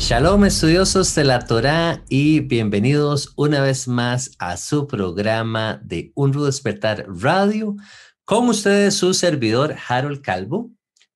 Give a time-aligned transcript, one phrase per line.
[0.00, 6.32] Shalom estudiosos de la Torá y bienvenidos una vez más a su programa de Un
[6.32, 7.76] Rudo Despertar Radio.
[8.24, 10.70] Con ustedes su servidor Harold Calvo.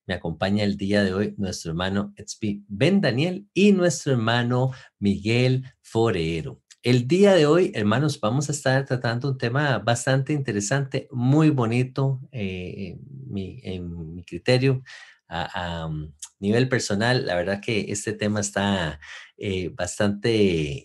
[0.05, 5.65] Me acompaña el día de hoy nuestro hermano Etzpi Ben Daniel y nuestro hermano Miguel
[5.81, 6.61] Forero.
[6.83, 12.21] El día de hoy, hermanos, vamos a estar tratando un tema bastante interesante, muy bonito
[12.31, 12.99] eh,
[13.33, 14.83] en mi criterio
[15.27, 18.99] a, mm, nivel personal, la verdad que este tema está
[19.37, 20.31] eh, bastante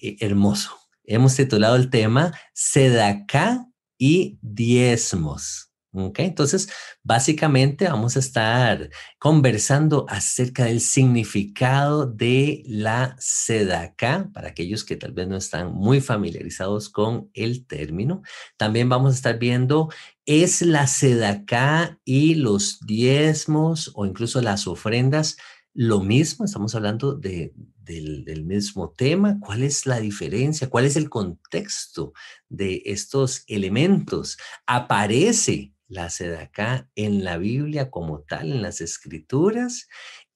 [0.06, 0.76] eh, hermoso.
[1.04, 3.66] Hemos titulado el tema Sedacá
[3.98, 5.70] y diezmos.
[5.92, 6.70] Okay, entonces,
[7.02, 15.10] básicamente vamos a estar conversando acerca del significado de la sedacá para aquellos que tal
[15.12, 18.22] vez no están muy familiarizados con el término.
[18.56, 19.88] También vamos a estar viendo
[20.30, 25.36] es la sedacá y los diezmos o incluso las ofrendas
[25.74, 30.96] lo mismo, estamos hablando de, del, del, mismo tema, cuál es la diferencia, cuál es
[30.96, 32.12] el contexto
[32.48, 34.36] de estos elementos.
[34.66, 39.88] Aparece la sedacá en la Biblia como tal, en las escrituras?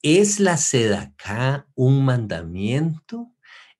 [0.02, 3.33] ¿Es la sedacá un mandamiento?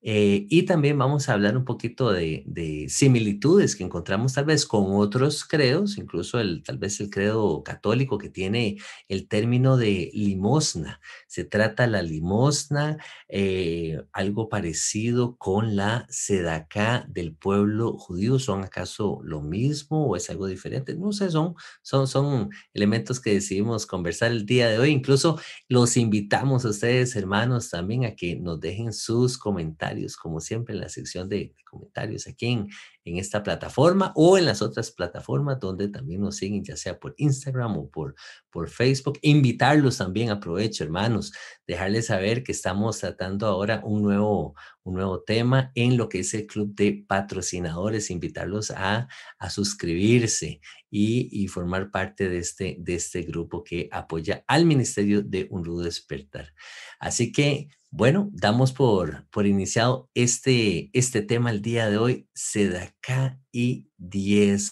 [0.07, 2.45] Eh, y también vamos a hablar un poquito de,
[2.89, 8.19] similitudes que encontramos tal vez con otros credos, incluso el, tal vez el credo católico
[8.19, 8.77] que tiene
[9.09, 11.01] el término de limosna.
[11.25, 12.97] Se trata la limosna,
[13.27, 18.37] eh, algo parecido con la sedacá del pueblo judío.
[18.37, 20.93] ¿Son acaso lo mismo o es algo diferente?
[20.95, 24.91] No sé, son, son, son elementos que decidimos conversar el día de hoy.
[24.91, 30.75] Incluso los invitamos a ustedes, hermanos, también a que nos dejen sus comentarios como siempre,
[30.75, 32.67] en la sección de, comentarios aquí en,
[33.03, 37.13] en, esta plataforma o en las otras plataformas donde también nos siguen, ya sea por
[37.17, 38.15] Instagram o por,
[38.49, 39.19] por Facebook.
[39.21, 41.33] Invitarlos también, aprovecho, hermanos,
[41.67, 46.33] dejarles saber que estamos tratando ahora un nuevo, un nuevo tema en lo que es
[46.33, 53.23] el club de patrocinadores, invitarlos a, a suscribirse y, formar parte de este, de este
[53.23, 56.53] grupo que apoya al Ministerio de Un Rudo Despertar.
[56.99, 63.89] Así que bueno, damos por, por iniciado este, este tema el de hoy, Sedacá y
[63.97, 64.71] 10.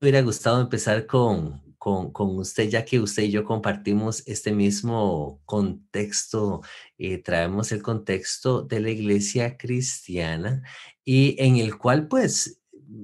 [0.00, 4.52] Me hubiera gustado empezar con, con, con, usted, ya que usted y yo compartimos este
[4.52, 6.62] mismo contexto,
[6.96, 10.62] eh, traemos el contexto de la iglesia cristiana
[11.04, 12.60] y en el cual pues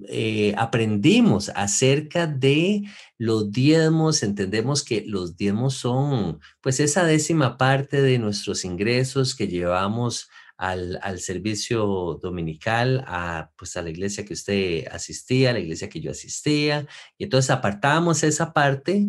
[0.09, 2.85] eh, aprendimos acerca de
[3.19, 9.49] los diezmos, entendemos que los diezmos son pues esa décima parte de nuestros ingresos que
[9.49, 15.61] llevamos al, al, servicio dominical, a, pues a la iglesia que usted asistía, a la
[15.61, 16.87] iglesia que yo asistía,
[17.17, 19.07] y entonces apartamos esa parte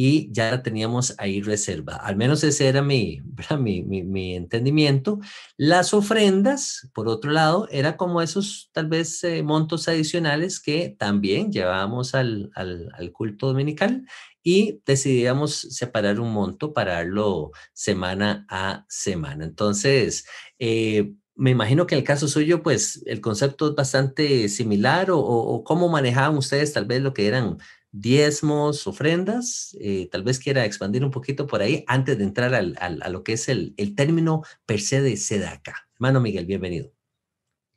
[0.00, 1.98] y ya teníamos ahí reservada.
[1.98, 3.20] Al menos ese era mi,
[3.58, 5.18] mi, mi, entendimiento.
[5.56, 11.50] Las ofrendas, por otro lado, era como esos tal vez eh, montos adicionales que también
[11.50, 14.06] llevábamos al, al, al, culto dominical
[14.40, 19.46] y decidíamos separar un monto para darlo semana a semana.
[19.46, 20.28] Entonces,
[20.60, 25.18] eh, me imagino que en el caso suyo, pues el concepto es bastante similar o,
[25.18, 27.58] o, cómo manejaban ustedes tal vez lo que eran
[27.92, 29.76] diezmos, ofrendas.
[29.80, 33.24] Eh, tal vez quiera expandir un poquito por ahí antes de entrar al, a lo
[33.24, 35.88] que es el, el, término per se de SEDACA.
[35.94, 36.92] Hermano Miguel, bienvenido.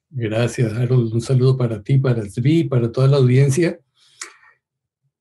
[0.10, 1.14] Gracias, Harold.
[1.14, 3.80] Un saludo para ti, para Svi, para toda la audiencia.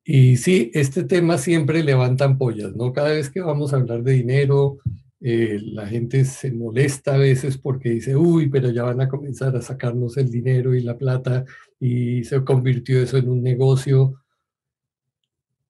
[0.05, 2.93] Y sí, este tema siempre levanta ampollas, ¿no?
[2.93, 4.79] Cada vez que vamos a hablar de dinero,
[5.21, 9.55] eh, la gente se molesta a veces porque dice, uy, pero ya van a comenzar
[9.55, 11.45] a sacarnos el dinero y la plata
[11.79, 14.15] y se convirtió eso en un negocio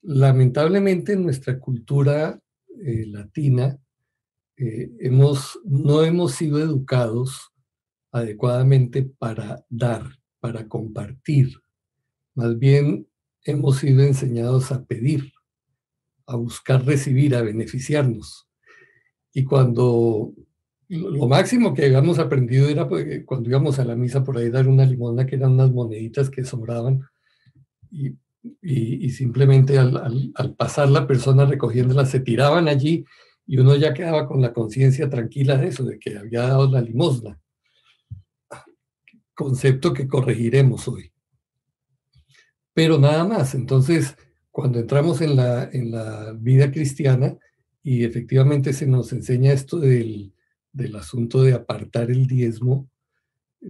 [0.02, 2.40] lamentablemente en nuestra cultura
[2.84, 3.78] eh, latina
[4.56, 7.52] eh, hemos, no hemos sido educados
[8.12, 10.04] adecuadamente para dar,
[10.40, 11.50] para compartir.
[12.34, 13.06] Más bien
[13.44, 15.32] hemos sido enseñados a pedir,
[16.26, 18.48] a buscar recibir, a beneficiarnos.
[19.32, 20.34] Y cuando
[20.88, 24.66] lo máximo que habíamos aprendido era pues, cuando íbamos a la misa por ahí dar
[24.66, 27.00] una limona que eran unas moneditas que sobraban
[27.92, 28.16] y
[28.62, 33.04] y, simplemente al, al, pasar la persona recogiéndola se tiraban allí
[33.46, 36.80] y uno ya quedaba con la conciencia tranquila de eso, de que había dado la
[36.80, 37.38] limosna.
[39.34, 41.12] Concepto que corregiremos hoy.
[42.72, 43.54] pero nada más.
[43.54, 44.16] Entonces,
[44.50, 47.36] cuando entramos en la, en la vida cristiana
[47.82, 50.32] y efectivamente se nos enseña esto del,
[50.72, 52.88] del asunto de apartar el diezmo,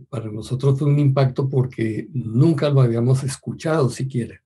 [0.08, 4.40] para nosotros fue un impacto porque nunca lo habíamos escuchado siquiera.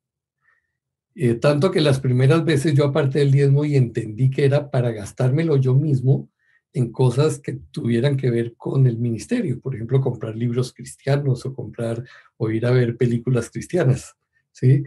[1.17, 4.91] Eh, tanto que las primeras veces yo aparté el diezmo y entendí que era para
[4.91, 6.29] gastármelo yo mismo
[6.73, 11.55] en cosas que tuvieran que ver con el ministerio, por ejemplo, comprar libros cristianos o
[11.55, 12.03] comprar
[12.37, 14.17] o ir a ver películas cristianas,
[14.51, 14.83] ¿sí?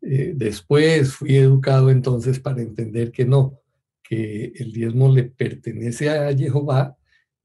[0.00, 3.58] Eh, después fui educado entonces para entender que no,
[4.00, 6.96] que el diezmo le pertenece a Jehová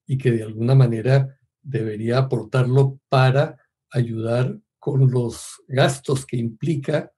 [0.06, 3.58] y que de alguna manera debería aportarlo para
[3.90, 7.12] ayudar con los gastos que implica,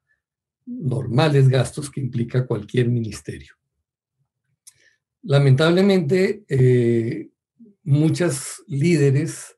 [0.66, 3.54] normales gastos que implica cualquier ministerio.
[5.24, 7.30] Lamentablemente, eh,
[7.84, 9.56] muchas líderes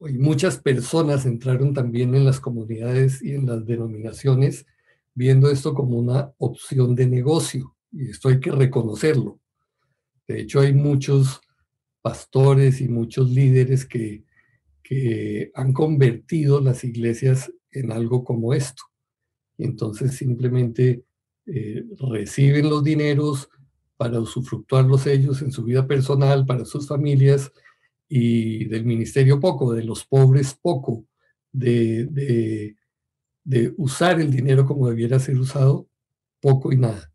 [0.00, 4.66] y muchas personas entraron también en las comunidades y en las denominaciones
[5.14, 9.40] viendo esto como una opción de negocio, y esto hay que reconocerlo.
[10.26, 11.40] De hecho, hay muchos
[12.00, 14.24] pastores y muchos líderes que,
[14.82, 18.82] que han convertido las iglesias en algo como esto.
[19.64, 21.04] Entonces simplemente
[21.46, 23.48] eh, reciben los dineros
[23.96, 27.52] para usufructuarlos ellos en su vida personal, para sus familias,
[28.08, 31.04] y del ministerio poco, de los pobres poco,
[31.52, 32.76] de, de,
[33.44, 35.88] de usar el dinero como debiera ser usado,
[36.40, 37.12] poco y nada.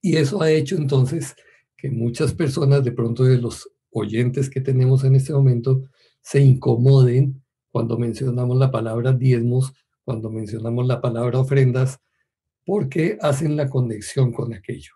[0.00, 1.34] Y eso ha hecho entonces
[1.76, 5.82] que muchas personas, de pronto de los oyentes que tenemos en este momento,
[6.22, 12.00] se incomoden cuando mencionamos la palabra diezmos, cuando mencionamos la palabra ofrendas,
[12.64, 14.92] porque hacen la conexión con aquello.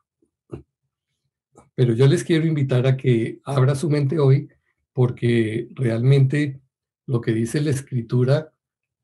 [1.75, 4.49] Pero yo les quiero invitar a que abra su mente hoy,
[4.93, 6.61] porque realmente
[7.07, 8.53] lo que dice la escritura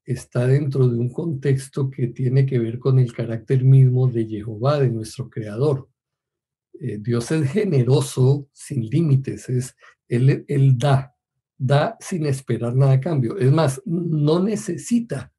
[0.04, 4.80] está dentro de un contexto que tiene que ver con el carácter mismo de Jehová,
[4.80, 5.88] de nuestro Creador.
[6.80, 9.76] Eh, Dios es generoso, sin límites, es,
[10.08, 11.14] él, él da,
[11.56, 13.38] da sin esperar nada a cambio.
[13.38, 15.32] Es más, no necesita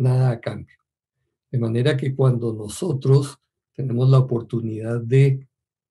[0.00, 0.76] nada a cambio.
[1.50, 3.38] De manera que cuando nosotros
[3.74, 5.46] tenemos la oportunidad de,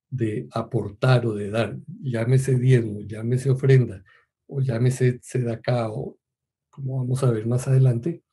[0.09, 4.03] de aportar o de dar, llámese diezmo, llámese ofrenda,
[4.47, 6.17] o llámese sedacá, o
[6.69, 8.23] como vamos a ver más adelante,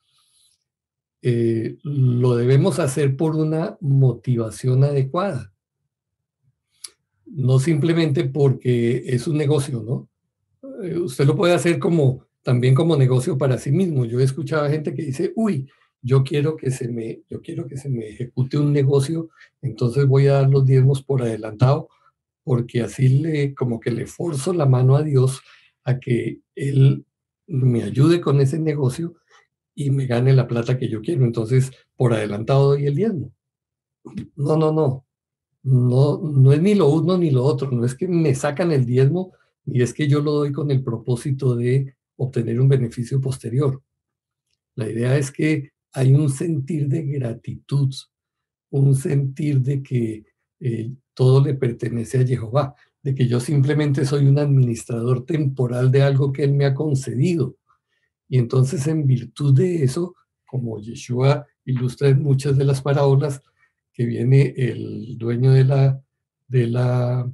[1.21, 5.51] eh, lo debemos hacer por una motivación adecuada
[7.27, 10.09] no simplemente porque es un negocio, ¿no?
[10.83, 14.05] Eh, usted lo puede hacer como también como negocio para sí mismo.
[14.05, 15.69] Yo he escuchado a gente que dice, uy,
[16.01, 19.29] yo quiero que se me, yo quiero que se me ejecute un negocio,
[19.61, 21.89] entonces voy a dar los diezmos por adelantado,
[22.45, 25.41] porque así le, como que le forzo la mano a Dios
[25.83, 27.05] a que Él
[27.47, 29.15] me ayude con ese negocio
[29.75, 31.25] y me gane la plata que yo quiero.
[31.25, 33.33] Entonces, por adelantado doy el diezmo.
[34.37, 35.05] No, no, no
[35.63, 38.85] no, no es ni lo uno ni lo otro, no es que me sacan el
[38.85, 39.33] diezmo,
[39.65, 43.81] ni es que yo lo doy con el propósito de obtener un beneficio posterior.
[44.75, 47.93] La idea es que hay un sentir de gratitud,
[48.69, 50.25] un sentir de que
[50.59, 56.01] eh, todo le pertenece a Jehová, de que yo simplemente soy un administrador temporal de
[56.01, 57.57] algo que Él me ha concedido.
[58.27, 63.41] Y entonces en virtud de eso, como Yeshua ilustra en muchas de las parábolas,
[63.93, 66.03] que viene el dueño de la,
[66.47, 67.31] de la,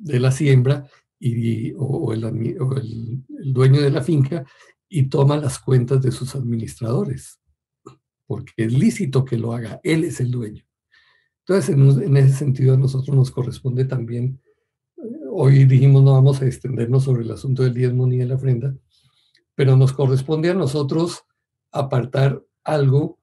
[0.00, 0.86] de la siembra
[1.18, 4.44] y, o, el, el, dueño de la finca
[4.88, 7.40] y toma las cuentas de sus administradores,
[8.26, 10.64] porque es lícito que lo haga, él es el dueño.
[11.46, 14.40] Entonces, en, ese sentido, a nosotros nos corresponde también,
[15.30, 18.76] hoy dijimos no vamos a extendernos sobre el asunto del diezmo ni de la ofrenda,
[19.54, 21.24] pero nos corresponde a nosotros
[21.70, 23.18] apartar algo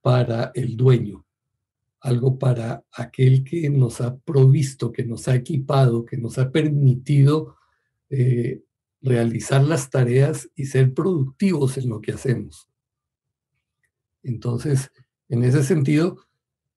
[0.00, 1.26] para el dueño,
[2.00, 7.56] algo para aquel que nos ha provisto, que nos ha equipado, que nos ha permitido
[8.08, 8.62] eh,
[9.02, 12.68] realizar las tareas y ser productivos en lo que hacemos.
[14.22, 14.90] Entonces,
[15.28, 16.18] en ese sentido,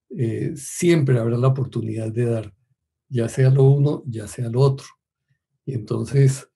[0.09, 2.53] eh, siempre habrá la oportunidad de dar,
[3.09, 4.85] ya sea lo uno, ya sea lo otro.
[5.65, 6.47] Y entonces,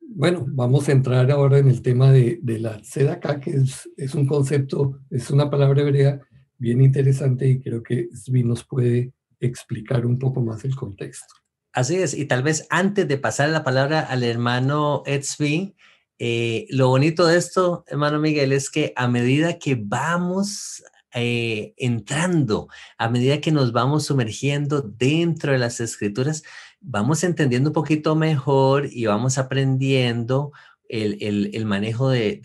[0.00, 4.26] bueno, vamos a entrar ahora en el tema de, la acá, que es, es, un
[4.26, 6.20] concepto, es una palabra hebrea
[6.58, 11.39] bien interesante y creo que Svi nos puede explicar un poco más el contexto.
[11.72, 15.76] Así es, y tal vez antes de pasar la palabra al hermano Edsby,
[16.18, 20.82] eh, lo bonito de esto, hermano Miguel, es que a medida que vamos
[21.14, 26.42] eh, entrando, a medida que nos vamos sumergiendo dentro de las escrituras,
[26.80, 30.50] vamos entendiendo un poquito mejor y vamos aprendiendo
[30.88, 32.40] el, manejo de,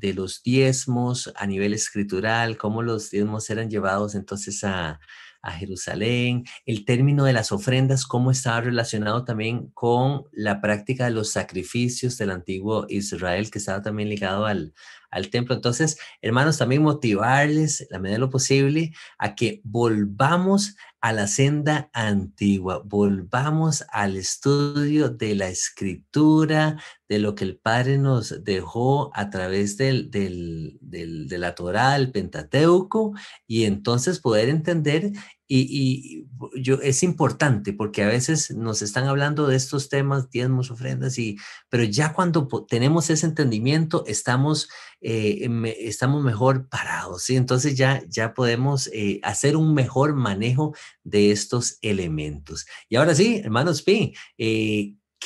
[0.00, 4.98] de, los diezmos a nivel escritural, cómo los diezmos eran llevados entonces a,
[5.44, 11.10] a Jerusalén, el término de las ofrendas, cómo estaba relacionado también con la práctica de
[11.10, 14.72] los sacrificios del antiguo Israel, que estaba también ligado al,
[15.10, 15.54] al templo.
[15.54, 21.90] Entonces, hermanos, también motivarles, la medida de lo posible, a que volvamos a la senda
[21.92, 29.28] antigua, volvamos al estudio de la escritura, de lo que el Padre nos dejó a
[29.28, 33.12] través del, del, del, de la Torah, el Pentateuco,
[33.46, 35.12] y entonces poder entender
[35.46, 41.18] y, yo, es importante porque a veces nos están hablando de estos temas, diezmos, ofrendas,
[41.18, 41.36] y,
[41.68, 44.68] pero ya cuando tenemos ese entendimiento, estamos,
[45.00, 45.48] eh,
[45.80, 47.36] estamos mejor parados, ¿sí?
[47.36, 52.66] Entonces ya, ya podemos eh, hacer un mejor manejo de estos elementos.
[52.88, 54.14] Y ahora sí, hermanos P,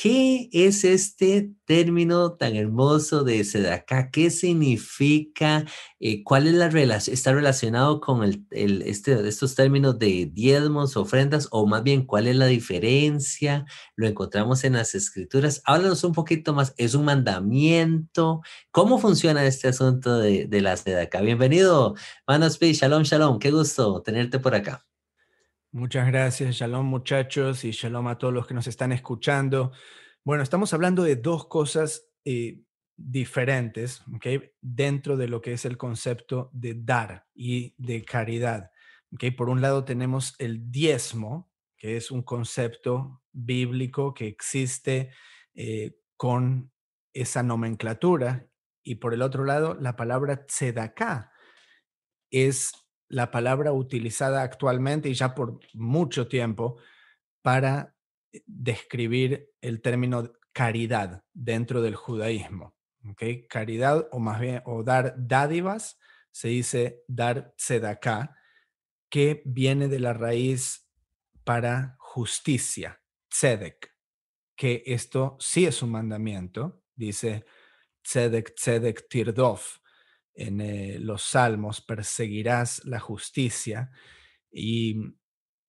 [0.01, 4.11] ¿Qué es este término tan hermoso de Sedaká?
[4.11, 5.65] ¿Qué significa?
[5.99, 7.13] Eh, ¿Cuál es la relación?
[7.13, 11.49] ¿Está relacionado con el, este, estos términos de diezmos, ofrendas?
[11.51, 13.65] O más bien, ¿cuál es la diferencia?
[13.97, 15.61] ¿Lo encontramos en las escrituras?
[15.65, 16.73] Háblanos un poquito más.
[16.77, 18.39] ¿Es un mandamiento?
[18.71, 21.19] ¿Cómo funciona este asunto de, la Sedaká?
[21.19, 21.93] Bienvenido,
[22.25, 23.37] Manos Shalom, shalom.
[23.37, 24.88] Qué gusto tenerte por acá.
[25.71, 29.71] Muchas gracias, shalom muchachos y shalom a todos los que nos están escuchando.
[30.23, 32.63] Bueno, estamos hablando de dos cosas eh,
[32.97, 34.01] diferentes
[34.61, 38.71] dentro de lo que es el concepto de dar y de caridad.
[39.13, 39.29] ¿okay?
[39.29, 45.11] Por un lado tenemos el diezmo, que es un concepto bíblico que existe
[45.53, 46.71] eh, con
[47.13, 48.47] esa nomenclatura,
[48.81, 51.31] y por el otro lado la palabra tzedakah
[52.31, 52.71] es
[53.09, 56.77] la palabra utilizada actualmente y ya por mucho tiempo
[57.41, 57.95] para
[58.31, 62.75] eh, describir el término caridad dentro del judaísmo.
[63.11, 63.47] ¿okay?
[63.47, 65.97] Caridad o más bien, o dar dádivas,
[66.31, 68.35] se dice dar tzedakah,
[69.09, 70.87] que viene de la raíz
[71.43, 73.95] para justicia, tzedek,
[74.55, 77.45] que esto sí es un mandamiento, dice
[78.03, 79.79] tzedek, tzedek, tirdof,
[80.39, 83.91] en eh, los salmos, perseguirás la justicia.
[84.51, 84.95] Y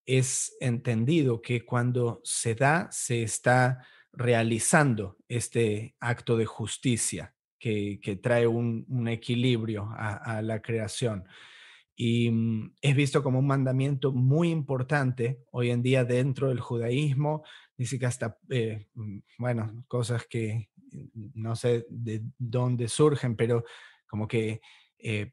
[0.06, 8.46] es entendido que cuando se da, se está realizando este acto de justicia que, trae
[8.46, 11.24] un, equilibrio a, la creación.
[11.94, 17.42] Y mm, es visto como un mandamiento muy importante hoy en día dentro del judaísmo.
[17.76, 20.70] Dice que hasta, eh, mm, bueno, cosas que
[21.34, 23.64] no sé de dónde surgen, pero
[24.10, 24.60] como que
[24.98, 25.32] eh,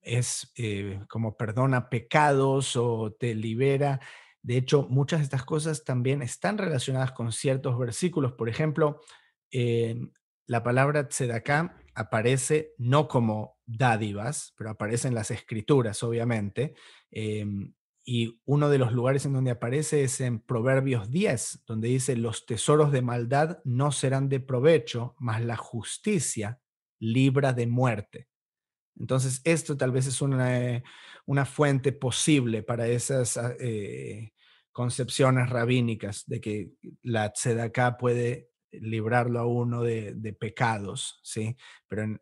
[0.00, 4.00] es eh, como perdona pecados o te libera.
[4.42, 8.32] De hecho, muchas de estas cosas también están relacionadas con ciertos versículos.
[8.34, 9.00] Por ejemplo,
[10.46, 16.74] la palabra tzedaká aparece no como dádivas, pero aparece en las escrituras, obviamente.
[17.10, 22.14] Em, y uno de los lugares en donde aparece es en Proverbios 10, donde dice,
[22.16, 26.60] los tesoros de maldad no serán de provecho, mas la justicia
[26.98, 28.28] libra de muerte.
[28.98, 30.82] Entonces, esto tal vez es una,
[31.26, 34.32] una fuente posible para esas ah, eh,
[34.72, 36.70] concepciones rabínicas de que
[37.02, 41.56] la tzedaká puede librarlo a uno de, pecados, ¿sí?
[41.88, 42.18] Pero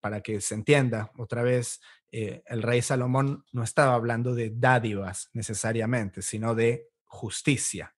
[0.00, 5.28] para que se entienda, otra vez, eh, el rey Salomón no estaba hablando de dádivas
[5.32, 7.94] necesariamente, sino de justicia,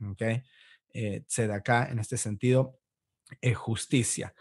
[0.00, 0.22] ¿ok?
[0.92, 2.80] Eh, tzedaká en este sentido
[3.40, 4.34] es justicia.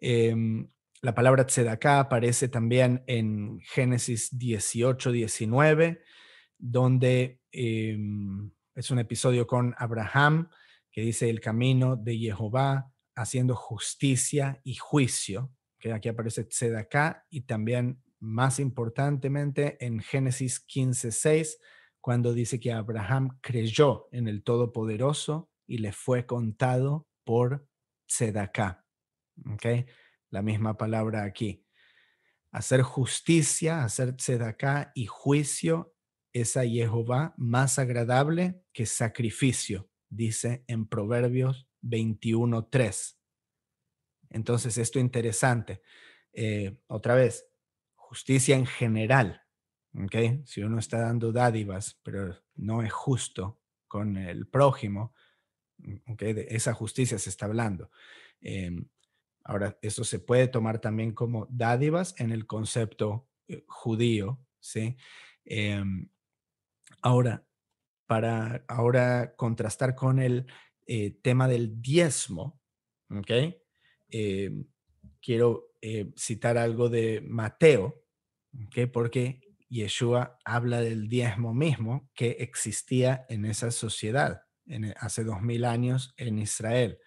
[0.00, 0.68] Em,
[1.00, 6.02] la palabra tzedaká aparece también en Génesis 18, 19,
[6.58, 10.48] donde em, es un episodio con Abraham
[10.90, 17.42] que dice el camino de Jehová haciendo justicia y juicio, que aquí aparece tzedaká y
[17.42, 21.58] también más importantemente en Génesis 15, 6,
[22.00, 27.68] cuando dice que Abraham creyó en el Todopoderoso y le fue contado por
[28.06, 28.87] tzedaká.
[29.46, 29.86] ¿Okay?
[30.30, 31.64] la misma palabra aquí.
[32.50, 35.94] Hacer justicia, hacer tzedaká y juicio
[36.32, 43.16] es a Jehová más agradable que sacrificio, dice en Proverbios 21.3.
[44.30, 45.82] Entonces, esto interesante.
[46.32, 47.46] Eh, otra vez,
[47.94, 49.42] justicia en general.
[50.04, 50.42] ¿okay?
[50.44, 55.14] Si uno está dando dádivas, pero no es justo con el prójimo,
[56.06, 56.32] ¿okay?
[56.34, 57.90] de esa justicia se está hablando.
[58.40, 58.88] Em,
[59.48, 64.96] Ahora, eso se puede tomar también como dádivas en el concepto eh, judío, ¿sí?
[65.44, 66.08] Em,
[67.02, 67.44] ahora,
[68.06, 70.46] para ahora contrastar con el
[70.86, 72.60] eh, tema del diezmo,
[73.10, 73.30] ¿ok?
[74.08, 74.50] eh,
[75.20, 78.04] quiero eh, citar algo de Mateo,
[78.66, 78.86] ¿okay?
[78.86, 85.64] porque Yeshua habla del diezmo mismo que existía en esa sociedad en, hace dos mil
[85.64, 86.98] años en Israel.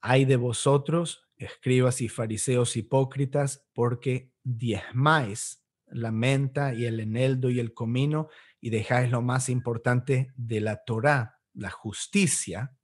[0.00, 7.58] Hay de vosotros, escribas y fariseos hipócritas, porque diezmáis la menta y el eneldo y
[7.58, 8.28] el comino
[8.60, 12.76] y dejáis lo más importante de la Torá, la justicia,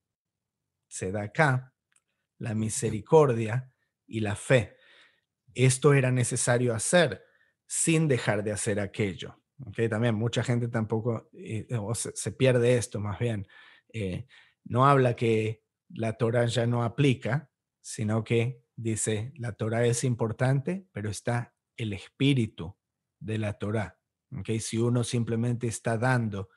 [0.89, 1.75] se da acá,
[2.39, 3.71] la misericordia
[4.07, 4.77] y la fe.
[5.55, 7.23] Esto era necesario hacer
[7.67, 9.43] sin dejar de hacer aquello.
[9.91, 13.47] También mucha gente tampoco eh, se, pierde esto más bien.
[13.93, 14.27] Eh,
[14.65, 17.51] no habla que la Torah ya no aplica,
[17.87, 22.77] sino que dice, la Torah es importante, pero está el espíritu
[23.21, 24.01] de la Torah.
[24.37, 24.59] ¿okay?
[24.59, 26.49] Si uno simplemente está dando,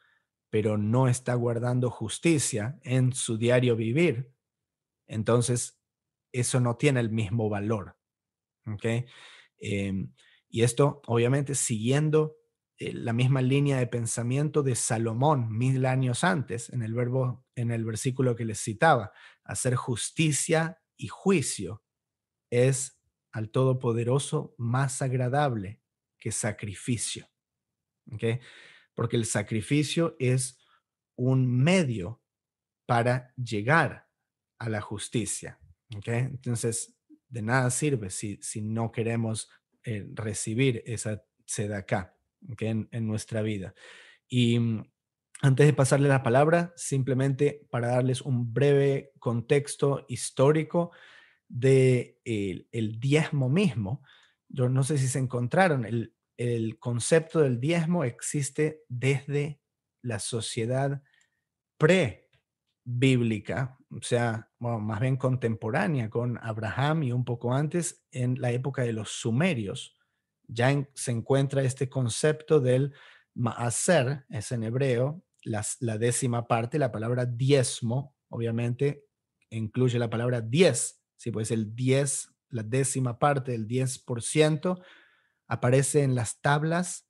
[0.50, 4.33] pero no está guardando justicia en su diario vivir,
[5.05, 5.79] entonces
[6.31, 7.95] eso no tiene el mismo valor.
[8.65, 9.05] ¿okay?
[9.59, 10.12] Em,
[10.50, 12.38] y esto, obviamente, siguiendo
[12.79, 17.69] eh, la misma línea de pensamiento de Salomón mil años antes, en el verbo, en
[17.69, 19.12] el versículo que les citaba,
[19.43, 21.82] hacer justicia y juicio
[22.51, 23.01] es
[23.32, 25.82] al Todopoderoso más agradable
[26.20, 27.27] que sacrificio.
[28.94, 30.60] Porque el sacrificio es
[31.15, 32.22] un medio
[32.86, 34.10] para llegar
[34.60, 35.60] a la justicia.
[35.89, 36.96] Entonces,
[37.29, 39.50] de nada sirve si, si no queremos
[39.84, 41.24] eh, recibir esa
[41.75, 42.15] acá
[42.60, 43.74] en, en nuestra vida.
[44.27, 44.91] Y mm,
[45.41, 50.91] antes de pasarle la palabra, simplemente para darles un breve contexto histórico
[51.48, 54.03] de el, diezmo mismo.
[54.50, 59.62] Yo no sé si se encontraron, el, el concepto del diezmo existe desde
[60.01, 61.01] la sociedad
[61.77, 68.84] pre-bíblica, o sea, más bien contemporánea con Abraham y un poco antes, en la época
[68.84, 69.96] de los sumerios.
[70.48, 72.93] Ya se encuentra este concepto del
[73.36, 79.06] maaser, es en hebreo, la décima parte, la palabra diezmo, obviamente,
[79.49, 83.58] incluye la palabra diez, si pues el diez, la décima parte
[84.06, 84.82] por ciento,
[85.47, 87.10] aparece en las tablas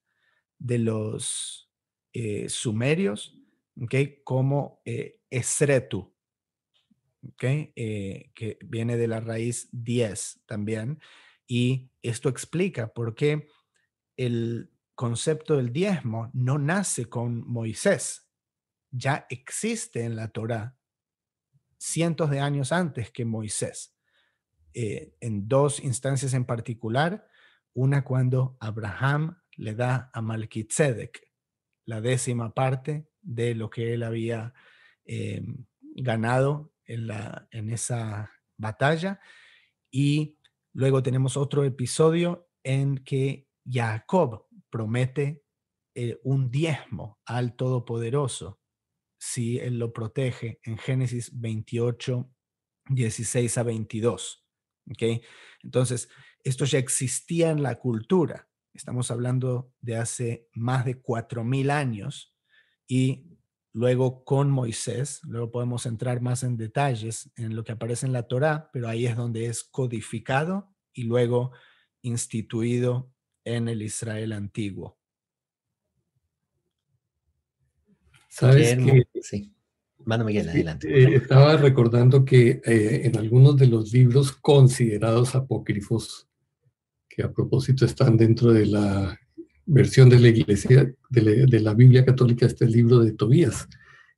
[0.57, 1.69] de los
[2.13, 3.37] eh, sumerios,
[3.81, 4.21] ¿okay?
[4.23, 6.13] como eh, esretu,
[7.41, 10.99] eh, que viene de la raíz 10 también.
[11.47, 13.47] Y esto explica por qué
[14.17, 18.27] el concepto del diezmo no nace con Moisés,
[18.91, 20.77] ya existe en la Torá
[21.77, 23.95] cientos de años antes que Moisés,
[24.73, 27.25] eh, en dos instancias en particular,
[27.73, 31.31] una cuando Abraham le da a Malkitzedek
[31.85, 34.53] la décima parte de lo que él había
[35.05, 39.21] em, ganado en, la, en esa batalla.
[39.89, 40.37] Y
[40.73, 45.43] luego tenemos otro episodio en que Jacob promete
[45.95, 48.59] eh, un diezmo al Todopoderoso
[49.19, 52.29] si él lo protege en Génesis 28,
[52.89, 54.45] 16 a 22.
[54.91, 55.21] ¿okay?
[55.63, 56.09] Entonces,
[56.43, 58.47] esto ya existía en la cultura.
[58.73, 62.35] Estamos hablando de hace más de 4.000 años
[62.87, 63.29] y
[63.71, 68.27] Luego con Moisés, luego podemos entrar más en detalles en lo que aparece en la
[68.27, 71.51] Torá, pero ahí es donde es codificado y luego
[72.01, 73.13] instituido
[73.55, 74.97] en el Israel antiguo.
[78.29, 79.51] Sabes que sí.
[80.05, 80.87] Mano Miguel, adelante.
[80.87, 86.27] Eh, estaba recordando que eh, en algunos de los libros considerados apócrifos,
[87.09, 89.19] que a propósito están dentro de la
[89.65, 93.67] versión de la iglesia, de la, Biblia católica, este libro de Tobías.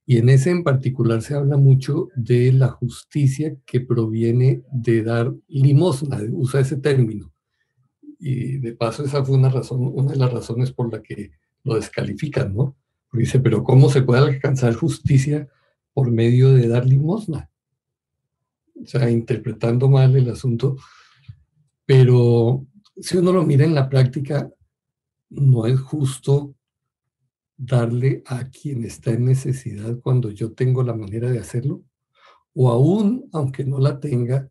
[0.05, 5.33] Y en ese en particular se habla mucho de la justicia que proviene de dar
[5.47, 7.30] limosna, usa ese término.
[8.23, 11.31] Y de paso esa fue una razón, una de las razones por la que
[11.63, 12.77] lo descalifican, ¿no?
[13.09, 15.49] Porque dice, pero ¿cómo se puede alcanzar justicia
[15.91, 17.49] por medio de dar limosna?
[18.79, 20.77] O sea, interpretando mal el asunto.
[21.83, 24.51] Pero si uno lo mira en la práctica,
[25.31, 26.53] no es justo
[27.57, 31.83] darle a quien está en necesidad cuando yo tengo la manera de hacerlo,
[32.53, 34.47] o aún aunque no la tenga,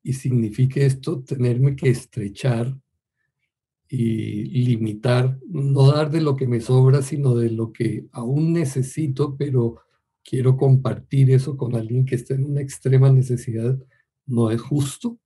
[0.00, 2.78] y signifique esto tenerme que estrechar
[3.92, 9.36] y limitar, no dar de lo que me sobra, sino de lo que aún necesito,
[9.36, 9.80] pero
[10.22, 13.76] quiero compartir eso con alguien que está en una extrema necesidad,
[14.26, 15.18] no es justo.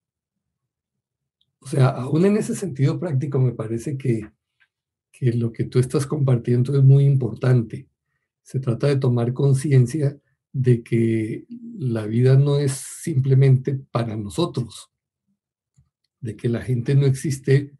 [1.61, 4.31] O sea, aún en ese sentido práctico me parece que
[5.15, 7.87] que lo que tú estás compartiendo es muy importante.
[8.43, 10.19] Se trata de tomar conciencia
[10.53, 11.47] de que
[11.79, 14.91] la vida no es simplemente para nosotros,
[16.21, 17.73] de que la gente no existe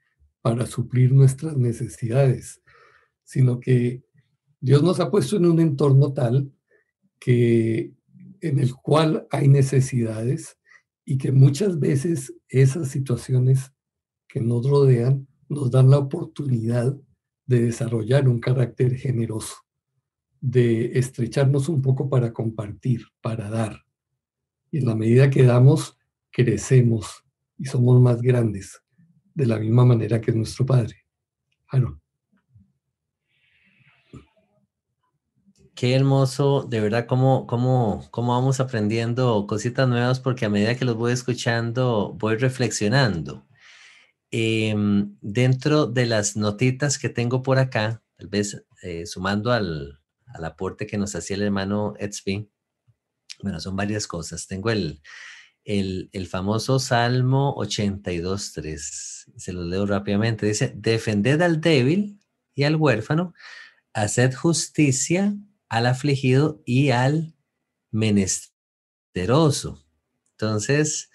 [0.45, 2.61] para suplir nuestras necesidades,
[3.23, 4.05] sino que
[4.61, 6.53] Dios nos ha puesto en un entorno tal
[7.19, 7.95] que
[8.43, 10.59] en el cual hay necesidades
[11.07, 13.73] y que muchas veces esas situaciones
[14.29, 16.95] que nos rodean nos dan la oportunidad
[17.47, 19.55] de desarrollar un carácter generoso,
[20.43, 23.87] de estrecharnos un poco para compartir, para dar.
[24.71, 25.97] Y en la medida que damos,
[26.31, 27.25] crecemos
[27.57, 28.84] y somos más grandes,
[29.35, 31.05] de la misma manera que nuestro Padre.
[35.75, 40.85] Qué hermoso, de verdad, cómo, cómo, cómo vamos aprendiendo cositas nuevas, porque a medida que
[40.85, 43.45] los voy escuchando, voy reflexionando.
[44.31, 50.01] Em, dentro de las notitas que tengo por acá, tal vez eh, sumando al,
[50.45, 52.51] aporte que nos hacía el hermano Edsby,
[53.43, 54.47] bueno, son varias cosas.
[54.47, 55.01] Tengo el,
[55.65, 60.47] el, famoso Salmo 82.3, se lo leo rápidamente.
[60.47, 62.21] Dice, defended al débil
[62.55, 63.35] y al huérfano,
[63.93, 65.35] haced justicia
[65.69, 67.35] al afligido y al
[67.91, 69.85] menesteroso.
[70.33, 71.11] Entonces,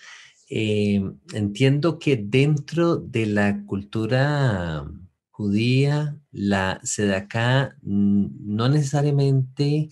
[0.49, 1.01] eh,
[1.33, 4.85] entiendo que dentro de la cultura
[5.29, 9.89] judía, la sedaká no necesariamente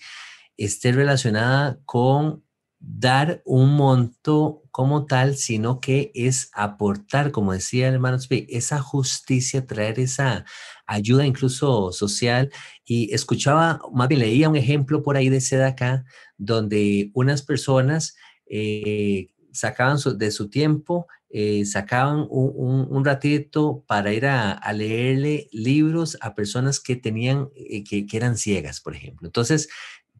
[0.57, 2.43] esté relacionada con
[2.89, 9.67] dar un monto como tal, sino que es aportar, como decía el hermano esa justicia,
[9.67, 10.45] traer esa
[10.85, 12.49] ayuda incluso social.
[12.85, 16.05] Y escuchaba, más bien leía un ejemplo por ahí de Sedacá,
[16.37, 24.61] donde unas personas eh, sacaban de su tiempo, eh, sacaban un, ratito para ir a,
[24.73, 29.27] leerle libros a personas que tenían, eh, que, que, eran ciegas, por ejemplo.
[29.27, 29.67] Entonces,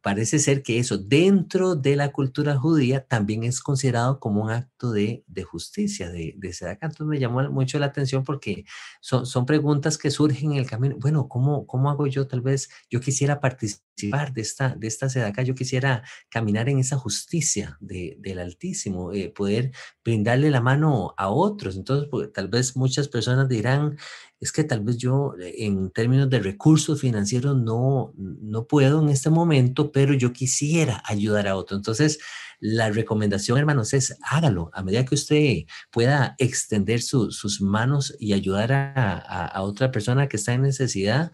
[0.01, 4.91] parece ser que eso dentro de la cultura judía también es considerado como un acto
[4.91, 8.65] de, justicia, de, de Entonces me llamó mucho la atención porque
[9.01, 10.95] son, son preguntas que surgen en el camino.
[10.99, 12.27] Bueno, ¿cómo, ¿cómo hago yo?
[12.27, 16.97] Tal vez yo quisiera participar de esta, de esta sedacá, yo quisiera caminar en esa
[16.97, 19.71] justicia del Altísimo, eh, poder
[20.03, 21.75] brindarle la mano a otros.
[21.75, 23.97] Entonces, pues, tal vez muchas personas dirán,
[24.39, 29.09] es que tal vez yo eh, en términos de recursos financieros no, no puedo en
[29.09, 31.75] este momento, pero yo quisiera ayudar a otro.
[31.75, 32.19] Entonces,
[32.59, 38.71] la recomendación, hermanos, es hágalo a medida que usted pueda extender sus manos y ayudar
[38.73, 41.31] a, otra persona que está en necesidad.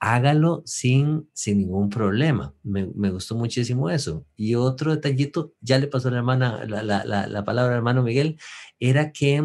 [0.00, 2.54] Hágalo sin, sin ningún problema.
[2.62, 4.26] Me, gustó muchísimo eso.
[4.34, 8.38] Y otro detallito, ya le pasó la, hermana, la, la, la palabra al hermano Miguel,
[8.78, 9.42] era que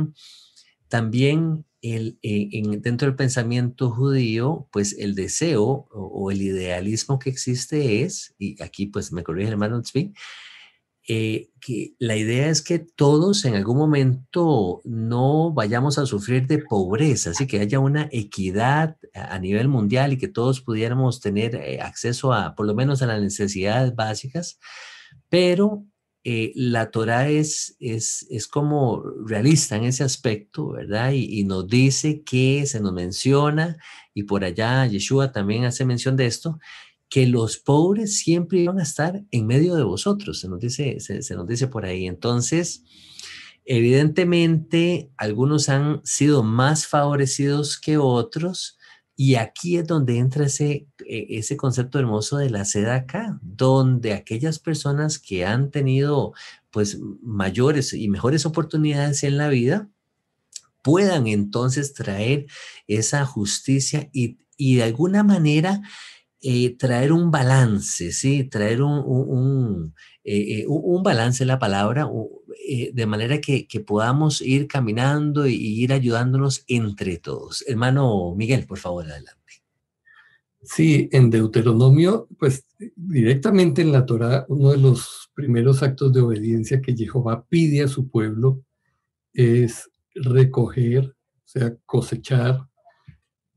[0.87, 7.29] también el, eh, en, dentro del pensamiento judío, pues el deseo o, el idealismo que
[7.29, 10.13] existe es, y aquí pues me corrige el hermano Tzvi,
[11.07, 16.59] eh, que la idea es que todos en algún momento no vayamos a sufrir de
[16.59, 21.79] pobreza, así que haya una equidad a, nivel mundial y que todos pudiéramos tener eh,
[21.81, 24.59] acceso a por lo menos a las necesidades básicas,
[25.29, 25.85] pero
[26.27, 31.11] eh, la Torah es, es, es, como realista en ese aspecto, ¿verdad?
[31.13, 33.77] Y, nos dice que se nos menciona,
[34.15, 36.57] y por allá Yeshua también hace mención de esto,
[37.09, 41.35] que los pobres siempre van a estar en medio de vosotros, se nos dice, se
[41.35, 42.07] nos dice por ahí.
[42.07, 42.83] Entonces,
[43.63, 48.77] evidentemente, algunos han sido más favorecidos que otros,
[49.17, 54.13] y aquí es donde entra ese, e, ese concepto hermoso de la seda acá, donde
[54.13, 56.33] aquellas personas que han tenido
[56.69, 59.89] pues mayores y mejores oportunidades en la vida
[60.81, 62.47] puedan entonces traer
[62.87, 65.81] esa justicia y, de alguna manera
[66.47, 68.43] eh, traer un balance, ¿sí?
[68.43, 70.65] Traer un, un, eh, eh,
[71.03, 72.07] balance, la palabra,
[72.93, 77.63] de manera que, podamos ir caminando y, ir ayudándonos entre todos.
[77.67, 79.63] Hermano Miguel, por favor, adelante.
[80.61, 82.63] Sí, en Deuteronomio, pues
[82.95, 87.87] directamente en la Torah, uno de los primeros actos de obediencia que Jehová pide a
[87.87, 88.61] su pueblo
[89.33, 92.67] es recoger, o sea, cosechar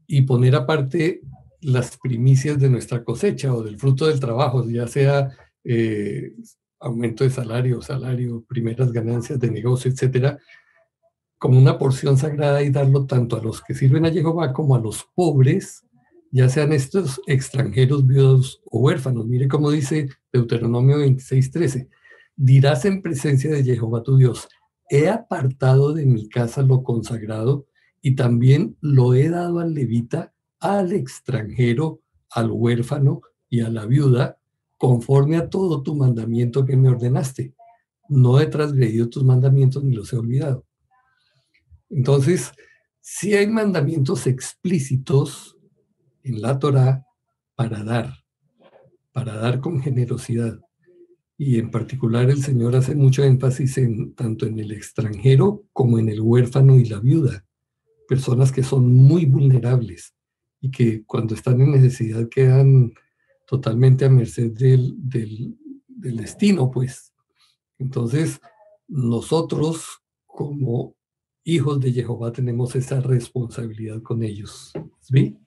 [0.07, 1.21] y poner aparte
[1.61, 5.31] las primicias de nuestra cosecha o del fruto del trabajo, ya sea
[5.65, 6.33] eh,
[6.81, 10.39] aumento de salario, salario, primeras ganancias de negocio, etcétera,
[11.39, 14.81] como una porción sagrada y darlo tanto a los que sirven a Jehová como a
[14.81, 15.85] los pobres,
[16.31, 19.27] ya sean estos extranjeros, viudos o huérfanos.
[19.27, 21.89] Mire cómo dice Deuteronomio 26:13.
[22.37, 24.49] Dirás en presencia de Jehová tu Dios,
[24.91, 27.67] he apartado de mi casa lo consagrado
[28.01, 34.39] y también lo he dado al levita, al extranjero, al huérfano y a la viuda,
[34.77, 37.55] conforme a todo tu mandamiento que me ordenaste.
[38.09, 40.65] No he transgredido tus mandamientos ni los he olvidado.
[41.91, 42.53] Entonces,
[43.01, 45.57] sí hay mandamientos explícitos
[46.23, 47.05] en la Torah
[47.55, 48.15] para dar,
[49.13, 50.61] para dar con generosidad.
[51.37, 56.09] Y en particular el Señor hace mucho énfasis en tanto en el extranjero como en
[56.09, 57.45] el huérfano y la viuda,
[58.09, 60.18] personas que son muy vulnerables
[60.61, 62.93] y que cuando están en necesidad quedan
[63.47, 67.13] totalmente a merced del, del, del destino, pues.
[67.79, 68.41] Entonces,
[68.89, 70.95] nosotros como
[71.45, 74.73] hijos de Jehová tenemos esa responsabilidad con ellos.
[75.01, 75.39] ¿Sí?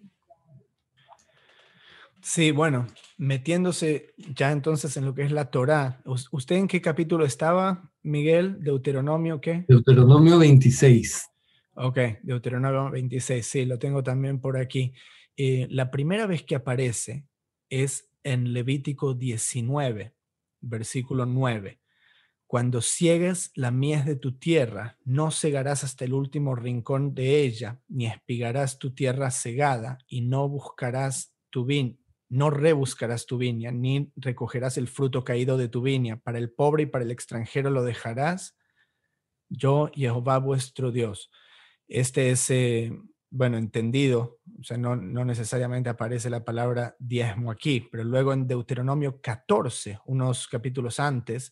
[2.21, 6.01] Sí, bueno, metiéndose ya entonces en lo que es la Torá.
[6.31, 8.63] ¿Usted en qué capítulo estaba, Miguel?
[8.63, 9.65] ¿Deuteronomio qué?
[9.67, 11.30] Deuteronomio 26.
[11.75, 14.93] Ok, Deuteronomio 26, sí, lo tengo también por aquí.
[15.37, 17.25] Eh, la primera vez que aparece
[17.69, 20.13] es en Levítico 19,
[20.59, 21.79] versículo 9.
[22.45, 27.79] Cuando ciegues la mies de tu tierra, no cegarás hasta el último rincón de ella,
[27.87, 34.11] ni espigarás tu tierra cegada, y no buscarás tu vin, no rebuscarás tu viña, ni
[34.17, 36.17] recogerás el fruto caído de tu viña.
[36.17, 38.57] Para el pobre y para el extranjero lo dejarás.
[39.47, 41.31] Yo, Jehová vuestro Dios.
[41.91, 42.49] Este es,
[43.29, 48.47] bueno, entendido, o sea, no, no necesariamente aparece la palabra diezmo aquí, pero luego en
[48.47, 51.51] Deuteronomio 14, unos capítulos antes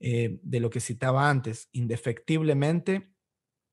[0.00, 3.12] eh, de lo que citaba antes, indefectiblemente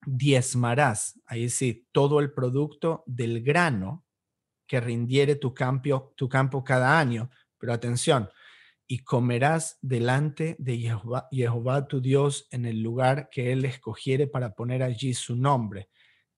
[0.06, 4.06] diezmarás, ahí sí, todo el producto del grano
[4.68, 7.32] que rindiere tu campo, tu campo cada año.
[7.58, 8.30] Pero atención,
[8.88, 14.54] y comerás delante de Jehová, Jehová, tu Dios en el lugar que él escogiere para
[14.54, 15.90] poner allí su nombre,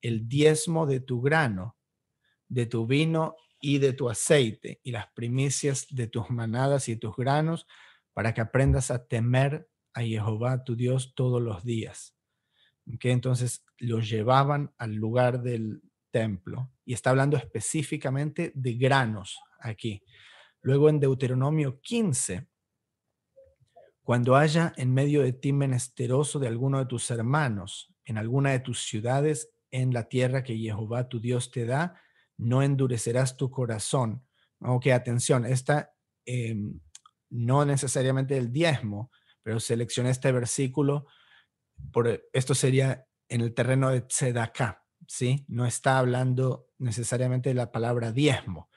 [0.08, 1.78] el diezmo de tu grano,
[2.48, 7.16] de tu vino y de tu aceite, y las primicias de tus manadas y tus
[7.16, 7.68] granos,
[8.14, 12.16] para que aprendas a temer a Jehová tu Dios todos los días.
[13.00, 15.82] que Entonces los llevaban al lugar del,
[16.16, 16.72] templo.
[16.86, 20.02] Y está hablando específicamente de granos aquí.
[20.62, 22.48] Luego en Deuteronomio 15,
[24.02, 28.62] cuando haya en medio de ti menesteroso de alguno de tus hermanos, en alguna de
[28.62, 32.00] tus ciudades, en la tierra que Jehová tu Dios te da,
[32.38, 34.26] no endurecerás tu corazón.
[34.60, 35.94] Ok, atención, esta
[36.26, 36.80] em,
[37.30, 39.12] no necesariamente el diezmo,
[39.44, 41.08] pero seleccioné este versículo,
[41.92, 45.46] por, esto sería en el terreno de Tzedaká, ¿sí?
[45.50, 48.70] No está hablando necesariamente de la palabra diezmo,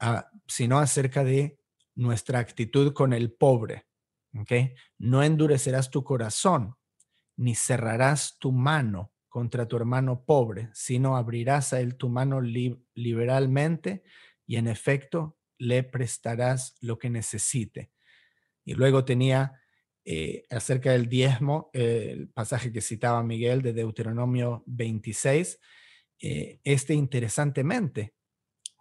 [0.00, 1.60] ah, sino acerca de
[1.94, 3.86] nuestra actitud con el pobre,
[4.98, 6.76] No endurecerás tu corazón,
[7.36, 14.02] ni cerrarás tu mano contra tu hermano pobre, sino abrirás a él tu mano liberalmente
[14.46, 17.90] y en efecto le prestarás lo que necesite.
[18.62, 19.58] Y luego tenía
[20.04, 25.58] eh, acerca del diezmo, el pasaje que citaba Miguel de Deuteronomio 26,
[26.20, 28.12] eh, este interesantemente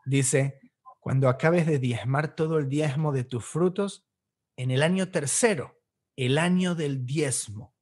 [0.06, 0.60] dice,
[1.00, 4.06] cuando acabes de diezmar todo el diezmo de tus frutos,
[4.58, 5.80] en el año tercero,
[6.18, 7.74] el año del diezmo.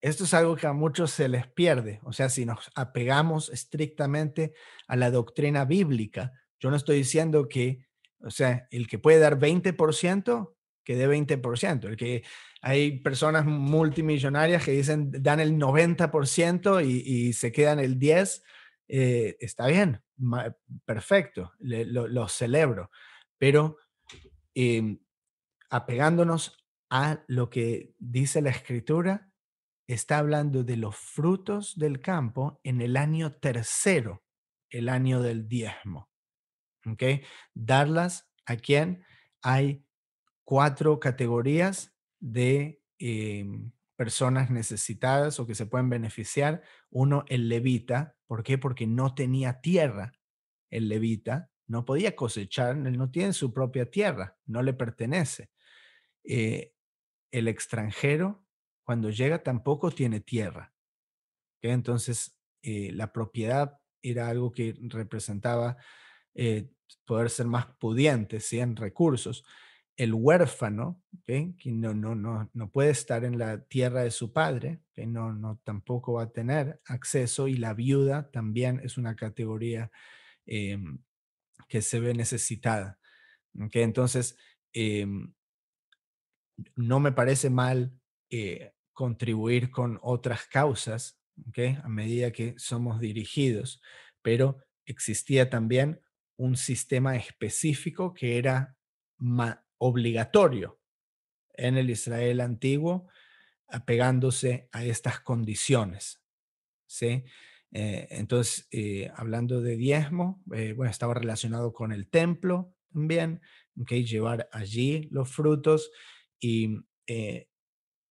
[0.00, 2.00] Esto es algo que a muchos se les pierde.
[2.04, 4.54] O sea, si nos apegamos estrictamente
[4.86, 7.86] a la doctrina bíblica, yo no estoy diciendo que,
[8.20, 11.88] o sea, el que puede dar 20%, que dé 20%.
[11.88, 12.24] El que
[12.62, 18.42] hay personas multimillonarias que dicen dan el 90% y, y se quedan el 10%,
[18.92, 20.02] eh, está bien,
[20.84, 22.90] perfecto, lo, celebro.
[23.38, 23.76] Pero
[24.52, 24.98] em,
[25.70, 26.58] apegándonos
[26.90, 29.29] a lo que dice la escritura,
[29.94, 34.22] está hablando de los frutos del campo en el año tercero,
[34.68, 36.08] el año del diezmo.
[36.86, 37.02] ¿Ok?
[37.54, 39.04] Darlas a quien
[39.42, 39.84] hay
[40.44, 46.62] cuatro categorías de em, personas necesitadas o que se pueden beneficiar.
[46.90, 48.16] Uno, el levita.
[48.26, 48.58] ¿Por qué?
[48.58, 50.12] Porque no tenía tierra.
[50.70, 55.50] El levita no podía cosechar, él no tiene su propia tierra, no le pertenece.
[56.24, 56.74] Eh,
[57.30, 58.44] el extranjero,
[58.90, 60.74] cuando llega, tampoco tiene tierra.
[61.62, 65.76] Entonces, eh, la propiedad era algo que representaba
[66.34, 66.72] eh,
[67.04, 68.58] poder ser más pudiente, ¿sí?
[68.58, 69.44] en recursos
[69.96, 74.80] el huérfano, que no, no, no, no puede estar en la tierra de su padre,
[74.92, 79.92] que no, no tampoco va a tener acceso, y la viuda también es una categoría
[80.46, 80.98] em,
[81.68, 82.98] que se ve necesitada.
[83.64, 83.84] ¿okay?
[83.84, 84.36] Entonces,
[84.72, 85.32] em,
[86.74, 87.92] no me parece mal
[88.30, 91.78] eh, contribuir con otras causas ¿okay?
[91.82, 93.80] a medida que somos dirigidos,
[94.22, 96.00] pero existía también
[96.36, 98.76] un sistema específico que era
[99.78, 100.80] obligatorio
[101.54, 103.08] en el Israel antiguo,
[103.68, 106.22] apegándose a estas condiciones.
[106.86, 107.24] ¿sí?
[107.72, 113.40] Eh, entonces, eh, hablando de diezmo, eh, bueno, estaba relacionado con el templo también,
[113.80, 114.04] ¿okay?
[114.04, 115.90] llevar allí los frutos
[116.40, 116.78] y,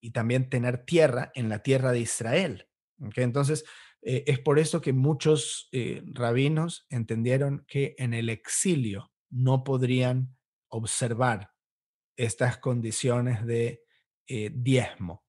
[0.01, 2.67] y también tener tierra en la tierra de Israel.
[3.15, 3.65] Entonces,
[4.01, 5.69] es por eso que muchos
[6.13, 10.37] rabinos entendieron que en el exilio no podrían
[10.69, 11.51] observar
[12.17, 13.83] estas condiciones de
[14.27, 15.25] diezmo.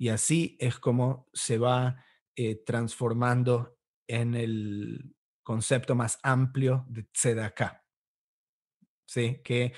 [0.00, 2.02] Y así es como se va
[2.34, 3.76] eh, transformando
[4.06, 7.84] en el concepto más amplio de tzedakah,
[9.04, 9.42] ¿sí?
[9.44, 9.74] que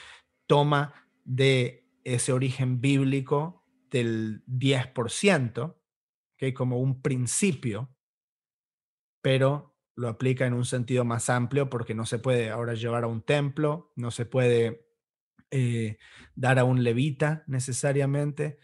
[0.46, 0.94] toma
[1.24, 3.61] de ese origen bíblico
[3.92, 5.76] del 10%,
[6.36, 7.94] que como un principio,
[9.20, 13.08] pero lo aplica en un sentido más amplio porque no se puede ahora llevar a
[13.08, 14.88] un templo, no se puede
[15.50, 15.98] eh,
[16.34, 18.58] dar a un levita necesariamente,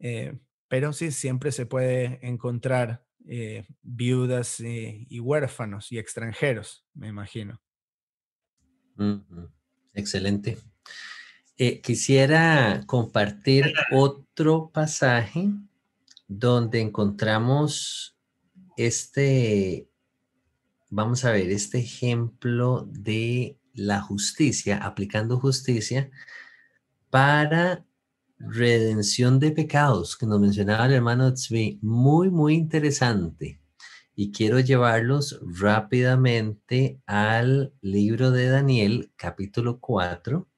[0.00, 7.62] eh, pero sí siempre se puede encontrar eh, viudas y huérfanos y extranjeros, me imagino.
[9.94, 10.58] Excelente.
[11.56, 15.50] Eh, quisiera compartir otro pasaje
[16.26, 18.16] donde encontramos
[18.76, 19.88] este,
[20.90, 26.10] vamos a ver, este ejemplo de la justicia, aplicando justicia
[27.08, 27.84] para
[28.38, 33.60] redención de pecados que nos mencionaba el hermano Tzvi, muy, muy interesante.
[34.16, 40.48] Y quiero llevarlos rápidamente al libro de Daniel, capítulo 4,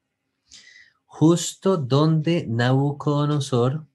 [1.07, 3.87] justo donde Nabucodonosor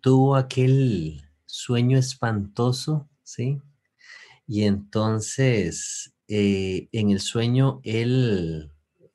[0.00, 3.60] tuvo aquel sueño espantoso, ¿sí?
[4.46, 8.70] Y entonces, eh, en el sueño, él,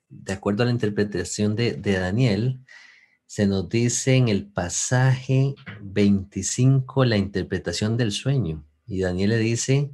[0.08, 2.60] de acuerdo a la interpretación de, de Daniel,
[3.26, 8.64] se nos dice en el pasaje 25 la interpretación del sueño.
[8.86, 9.92] Y Daniel le dice,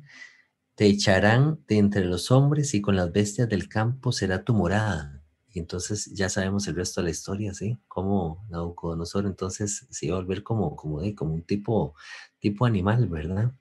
[0.75, 5.22] te echarán de entre los hombres y con las bestias del campo será tu morada.
[5.53, 7.79] Y entonces ya sabemos el resto de la historia, ¿sí?
[7.89, 11.95] Como Nabucodonosor entonces se iba a volver como, como, como un tipo,
[12.39, 13.53] tipo animal, ¿verdad?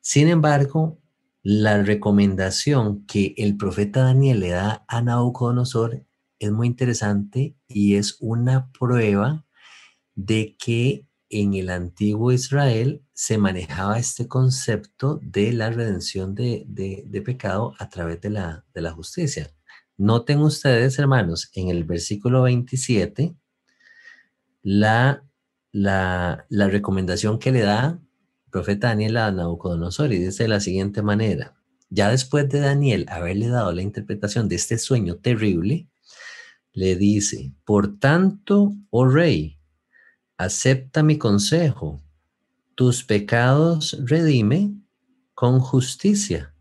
[0.00, 0.98] Sin embargo,
[1.42, 6.04] la recomendación que el profeta Daniel le da a Nabucodonosor
[6.38, 9.46] es muy interesante y es una prueba
[10.14, 16.66] de que en el antiguo Israel se manejaba este concepto de la redención de,
[17.24, 19.50] pecado a través de la, de la justicia.
[20.00, 23.34] Noten ustedes, hermanos, en el versículo 27,
[24.62, 25.22] la,
[25.72, 28.00] la, la recomendación que le da
[28.46, 31.54] el profeta Daniel a Nabucodonosor y dice de la siguiente manera,
[31.90, 35.86] ya después de Daniel haberle dado la interpretación de este sueño terrible,
[36.72, 39.58] le dice, por tanto, oh rey,
[40.38, 42.00] acepta mi consejo,
[42.74, 44.72] tus pecados redime
[45.34, 46.54] con justicia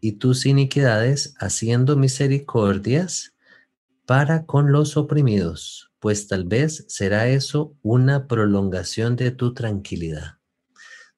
[0.00, 3.34] y tus iniquidades haciendo misericordias
[4.06, 10.38] para con los oprimidos, pues tal vez será eso una prolongación de tu tranquilidad.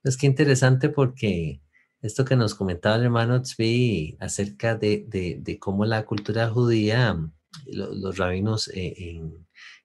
[0.04, 1.60] Es que interesante porque
[2.00, 7.18] esto que nos comentaba el hermano Tzvi acerca de, de cómo la cultura judía
[7.66, 9.20] los, rabinos eh,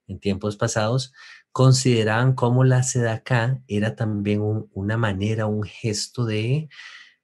[0.08, 1.12] en, tiempos pasados
[1.51, 4.41] consideraban como la sedacá era también
[4.73, 6.69] una manera, un gesto de,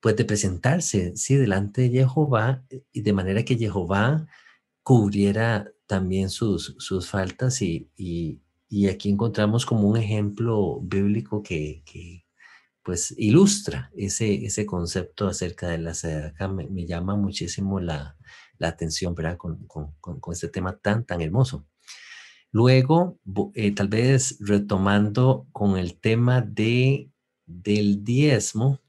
[0.01, 4.27] pues, de presentarse, sí, delante de Jehová, y de manera que Jehová
[4.83, 7.89] cubriera también sus, sus faltas y,
[8.89, 11.83] aquí encontramos como un ejemplo bíblico que,
[12.83, 16.47] pues ilustra ese, ese concepto acerca de la sedacá.
[16.47, 18.17] me llama muchísimo la,
[18.59, 19.37] la atención, ¿verdad?
[19.37, 21.65] Con, con, con, este tema tan, tan hermoso.
[22.51, 23.19] Luego,
[23.55, 27.11] eh, tal vez retomando con el tema de,
[27.45, 28.79] del diezmo,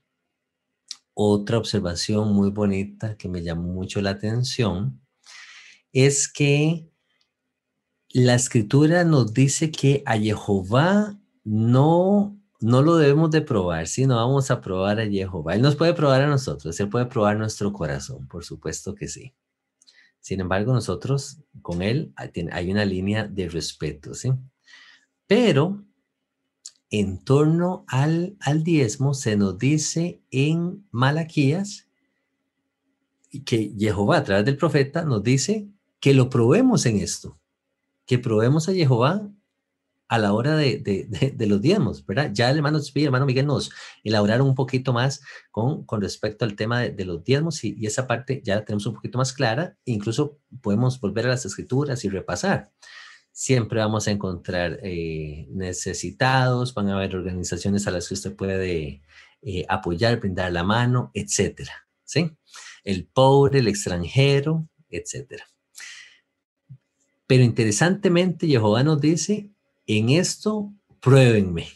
[1.15, 5.01] otra observación muy bonita que me llamó mucho la atención
[5.93, 6.89] es que
[8.11, 14.51] la escritura nos dice que a Jehová no, no lo debemos de probar, sino vamos
[14.51, 15.55] a probar a Jehová.
[15.55, 19.35] Él nos puede probar a nosotros, Él puede probar nuestro corazón, por supuesto que sí.
[20.21, 22.13] Sin embargo, nosotros con él
[22.53, 24.31] hay una línea de respeto, ¿sí?
[25.27, 25.85] Pero
[26.91, 31.89] en torno al, al diezmo se nos dice en Malaquías
[33.45, 35.69] que Jehová a través del profeta nos dice
[36.01, 37.39] que lo probemos en esto,
[38.07, 39.31] que probemos a Jehová
[40.11, 41.07] a la hora de,
[41.39, 42.33] los diezmos, ¿verdad?
[42.35, 43.71] Ya el hermano el hermano Miguel nos
[44.03, 45.21] elaboraron un poquito más
[45.53, 49.19] con, con respecto al tema de, los diezmos y, esa parte ya tenemos un poquito
[49.19, 52.73] más clara, incluso podemos volver a las escrituras y repasar.
[53.41, 59.01] Siempre vamos a encontrar eh, necesitados, van a haber organizaciones a las que usted puede
[59.41, 61.73] eh, apoyar, brindar la mano, etcétera.
[62.05, 62.37] ¿sí?
[62.85, 65.47] El pobre, el extranjero, etcétera.
[67.27, 69.49] Pero interesantemente, Jehová nos dice,
[69.87, 71.67] en esto pruébenme,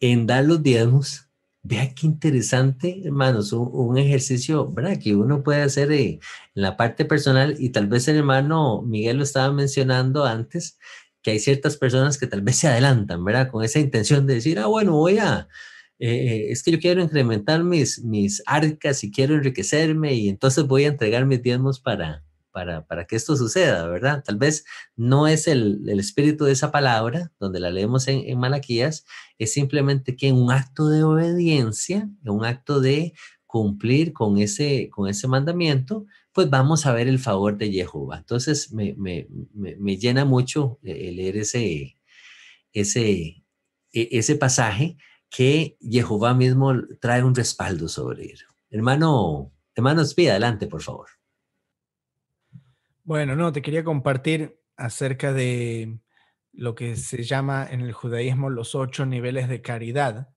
[0.00, 1.30] en dar los diezmos.
[1.62, 5.00] Vea qué interesante, hermanos, un, ejercicio, ¿verdad?
[5.02, 6.20] Que uno puede hacer en
[6.52, 10.78] la parte personal y tal vez el hermano Miguel lo estaba mencionando antes,
[11.26, 13.50] que hay ciertas personas que tal vez se adelantan, ¿verdad?
[13.50, 15.48] Con esa intención de decir, ah, bueno, voy a,
[15.98, 20.84] eh, es que yo quiero incrementar mis, mis arcas y quiero enriquecerme y entonces voy
[20.84, 22.22] a entregar mis diezmos para,
[22.52, 24.22] para, para que esto suceda, ¿verdad?
[24.24, 28.38] Tal vez no es el, el espíritu de esa palabra, donde la leemos en, en
[28.38, 29.04] Malaquías,
[29.36, 33.14] es simplemente que un acto de obediencia, en un acto de
[33.46, 36.06] cumplir con ese, con ese mandamiento,
[36.36, 38.18] pues vamos a ver el favor de Jehová.
[38.18, 41.96] Entonces me, me, me, llena mucho eh, leer ese,
[42.74, 43.42] ese,
[43.90, 44.98] e, ese pasaje
[45.30, 48.38] que Jehová mismo trae un respaldo sobre él.
[48.68, 51.08] Hermano, hermano Espía, adelante, por favor.
[53.02, 56.00] Bueno, no, te quería compartir acerca de
[56.52, 60.28] lo que se llama en el judaísmo los ocho niveles de caridad,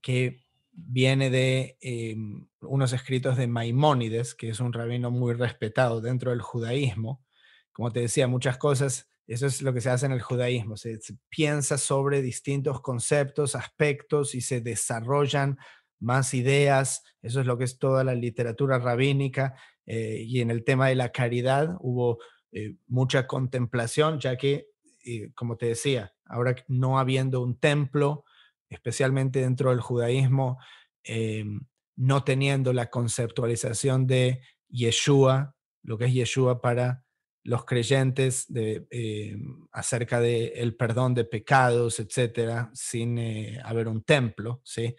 [0.00, 0.41] que
[0.72, 6.40] viene de em, unos escritos de Maimónides, que es un rabino muy respetado dentro del
[6.40, 7.24] judaísmo.
[7.72, 10.98] Como te decía, muchas cosas, eso es lo que se hace en el judaísmo, se,
[11.28, 15.58] piensa sobre distintos conceptos, aspectos y se desarrollan
[16.00, 19.54] más ideas, eso es lo que es toda la literatura rabínica,
[19.86, 22.18] eh, y en el tema de la caridad hubo
[22.50, 24.66] eh, mucha contemplación, ya que,
[25.04, 28.24] eh, como te decía, ahora no habiendo un templo,
[28.72, 30.58] especialmente dentro del judaísmo,
[31.04, 31.60] em,
[31.96, 37.04] no teniendo la conceptualización de Yeshua, lo que es Yeshua para
[37.44, 44.02] los creyentes de, em, acerca del el perdón de pecados, etcétera, sin eh, haber un
[44.04, 44.94] templo, ¿sí?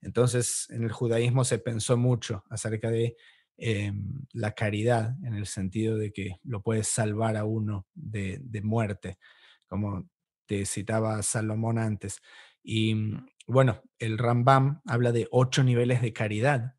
[0.00, 3.16] Entonces, en el judaísmo se pensó mucho acerca de
[3.58, 8.62] em, la caridad, en el sentido de que lo puedes salvar a uno de, de
[8.62, 9.18] muerte,
[9.66, 10.08] como
[10.46, 12.20] te citaba Salomón antes.
[12.62, 16.76] Y mm, bueno, el Rambam habla de ocho niveles de caridad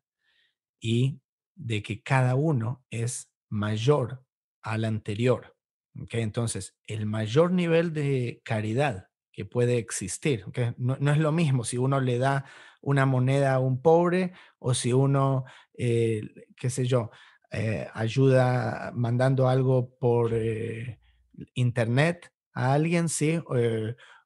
[0.80, 1.20] y
[1.54, 4.24] de que cada uno es mayor
[4.62, 5.56] al anterior.
[6.00, 6.22] ¿okay?
[6.22, 10.74] Entonces, el mayor nivel de caridad que puede existir, ¿okay?
[10.76, 12.44] no, es lo mismo si uno le da
[12.80, 16.22] una moneda a un pobre o si uno, eh,
[16.56, 17.10] qué sé yo,
[17.50, 20.98] eh, ayuda mandando algo por eh,
[21.54, 23.40] internet a alguien, sí,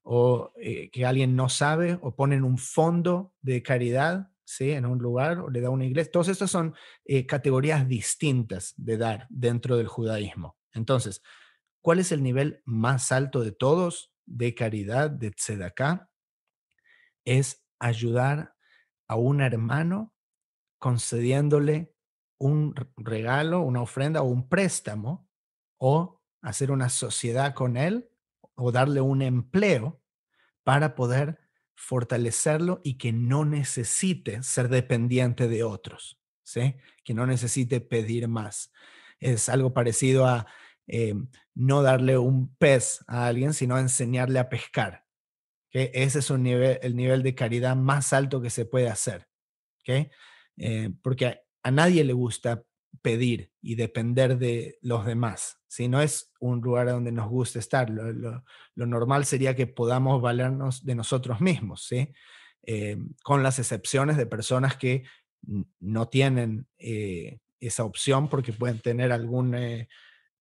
[0.08, 4.70] o eh, que alguien no sabe o ponen un fondo de caridad ¿sí?
[4.70, 6.12] en un lugar o le da una iglesia.
[6.12, 10.56] Todas estas son eh, categorías distintas de dar dentro del judaísmo.
[10.72, 11.22] Entonces,
[11.80, 16.08] ¿cuál es el nivel más alto de todos de caridad, de tzedakah?
[17.24, 18.54] Es ayudar
[19.08, 20.14] a un hermano
[20.78, 21.92] concediéndole
[22.38, 25.28] un regalo, una ofrenda o un préstamo
[25.78, 28.08] o hacer una sociedad con él
[28.56, 30.02] o darle un empleo
[30.64, 31.38] para poder
[31.76, 36.76] fortalecerlo y que no necesite ser dependiente de otros, ¿sí?
[37.04, 38.72] que no necesite pedir más.
[39.20, 40.46] Es algo parecido a
[40.88, 41.14] eh,
[41.54, 45.04] no darle un pez a alguien, sino enseñarle a pescar.
[45.68, 45.90] ¿okay?
[45.92, 46.42] Ese es el
[46.96, 49.28] nivel de caridad más alto que se puede hacer.
[49.80, 50.10] ¿okay?
[50.56, 52.64] Eh, porque a nadie le gusta
[53.02, 55.58] pedir y depender de los demás.
[55.66, 58.42] Si no es un lugar donde nos gusta estar, lo,
[58.74, 62.12] normal sería que podamos valernos de nosotros mismos, ¿sí?
[62.62, 65.04] Eh, con las excepciones de personas que
[65.78, 69.88] no tienen eh, esa opción porque pueden tener algún eh,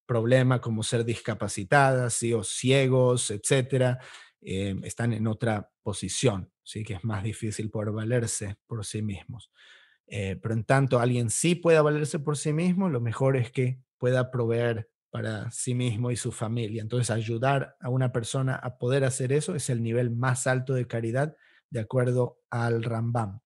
[0.08, 2.34] problema como ser discapacitadas ¿sí?
[2.34, 3.99] o ciegos, etcétera,
[4.41, 6.84] están en otra posición, ¿sí?
[6.84, 9.51] que es más difícil poder valerse por sí mismos.
[10.08, 13.80] Eh, pero en tanto alguien sí pueda valerse por sí mismo, lo mejor es que
[13.97, 16.82] pueda proveer para sí mismo y su familia.
[16.82, 20.88] Entonces, ayudar a una persona a poder hacer eso es el nivel más alto de
[20.88, 21.36] caridad
[21.70, 23.39] de acuerdo al Rambam.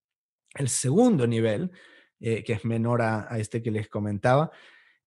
[0.55, 1.71] El segundo nivel,
[2.19, 4.51] eh, que es menor a, este que les comentaba,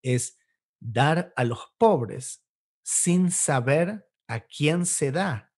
[0.02, 0.38] es
[0.80, 2.44] dar a los pobres
[2.82, 5.52] sin saber a quién se da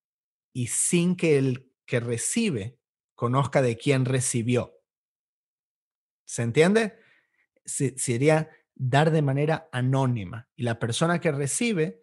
[0.52, 2.78] y sin que el que recibe
[3.14, 4.73] conozca de quién recibió.
[6.24, 6.98] ¿Se entiende?
[7.66, 12.02] sería dar de manera anónima y la persona que recibe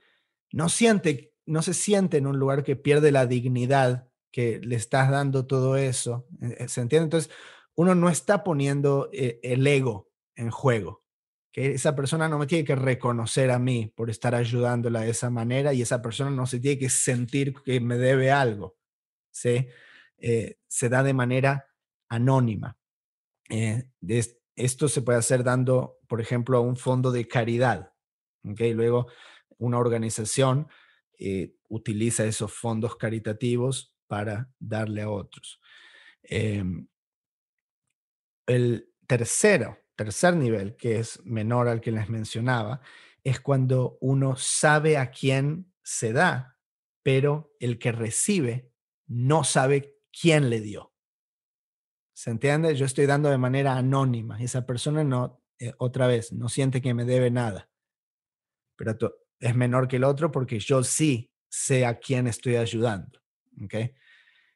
[0.51, 5.11] no siente, no se siente en un lugar que pierde la dignidad que le estás
[5.11, 6.27] dando todo eso.
[6.41, 7.05] Eh, ¿Se entiende?
[7.05, 7.31] Entonces,
[7.75, 11.03] uno no está poniendo eh, el ego en juego.
[11.51, 15.29] Que esa persona no me tiene que reconocer a mí por estar ayudándola de esa
[15.29, 18.77] manera y esa persona no se tiene que sentir que me debe algo.
[19.31, 19.67] ¿sí?
[20.17, 21.67] Eh, se da de manera
[22.07, 22.77] anónima.
[23.51, 23.83] Eh,
[24.55, 27.91] esto se puede hacer dando, por ejemplo, a un fondo de caridad.
[28.49, 28.73] ¿okay?
[28.73, 29.07] Luego,
[29.57, 30.67] una organización
[31.19, 35.59] eh, utiliza esos fondos caritativos para darle a otros.
[36.23, 36.87] Em,
[38.47, 42.81] el tercero, tercer nivel, que es menor al que les mencionaba,
[43.23, 46.57] es cuando uno sabe a quién se da,
[47.03, 48.71] pero el que recibe
[49.07, 50.90] no sabe quién le dio.
[52.21, 52.75] ¿Se entiende?
[52.75, 54.39] Yo estoy dando de manera anónima.
[54.39, 57.67] Esa persona no, eh, otra vez, no siente que me debe nada.
[58.75, 58.95] Pero
[59.39, 63.19] es menor que el otro porque yo sí sé a quién estoy ayudando.
[63.63, 63.73] ¿Ok?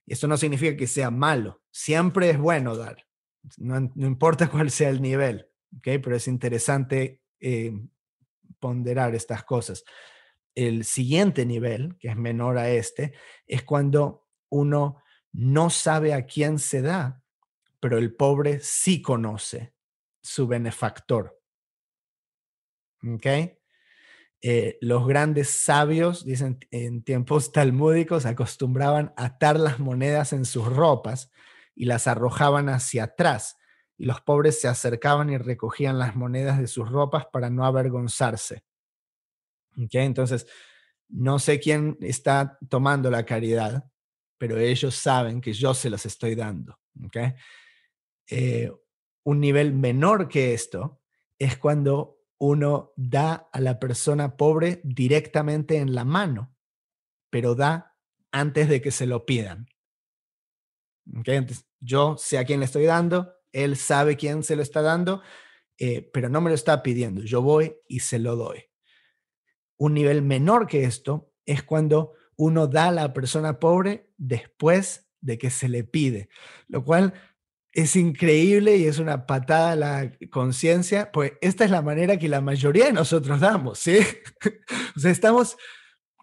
[0.06, 1.64] Y esto no significa que sea malo.
[1.72, 3.08] Siempre es bueno dar.
[3.58, 5.50] No, importa cuál sea el nivel.
[5.76, 5.88] ¿Ok?
[6.04, 7.74] Pero es interesante eh,
[8.60, 9.84] ponderar estas cosas.
[10.54, 13.14] El siguiente nivel, que es menor a este,
[13.48, 15.02] es cuando uno
[15.32, 17.24] no sabe a quién se da,
[17.86, 19.76] pero el pobre sí conoce
[20.20, 21.40] su benefactor.
[23.08, 23.28] ¿Ok?
[24.42, 31.32] Eh, los grandes sabios, dicen en tiempos talmúdicos, acostumbraban atar las monedas en sus ropas
[31.76, 33.56] y las arrojaban hacia atrás.
[34.00, 38.64] Y los pobres se acercaban y recogían las monedas de sus ropas para no avergonzarse.
[39.78, 39.94] ¿Ok?
[39.94, 40.48] Entonces,
[41.08, 43.88] no sé quién está tomando la caridad,
[44.40, 46.80] pero ellos saben que yo se los estoy dando.
[47.06, 47.18] ¿Ok?
[48.30, 48.72] Eh,
[49.24, 51.02] un nivel menor que esto
[51.40, 56.56] es cuando uno da a la persona pobre directamente en la mano,
[57.30, 57.96] pero da
[58.32, 59.68] antes de que se lo pidan.
[61.80, 65.22] yo sé a quién le estoy dando, él sabe quién se lo está dando,
[65.78, 67.22] eh, pero no me lo está pidiendo.
[67.22, 68.66] Yo voy y se lo doy.
[69.78, 75.38] Un nivel menor que esto es cuando uno da a la persona pobre después de
[75.38, 76.30] que se le pide,
[76.68, 77.14] lo cual
[77.76, 82.30] es increíble y es una patada a la conciencia, pues esta es la manera que
[82.30, 83.98] la mayoría de nosotros damos, ¿sí?
[84.96, 85.58] o sea, estamos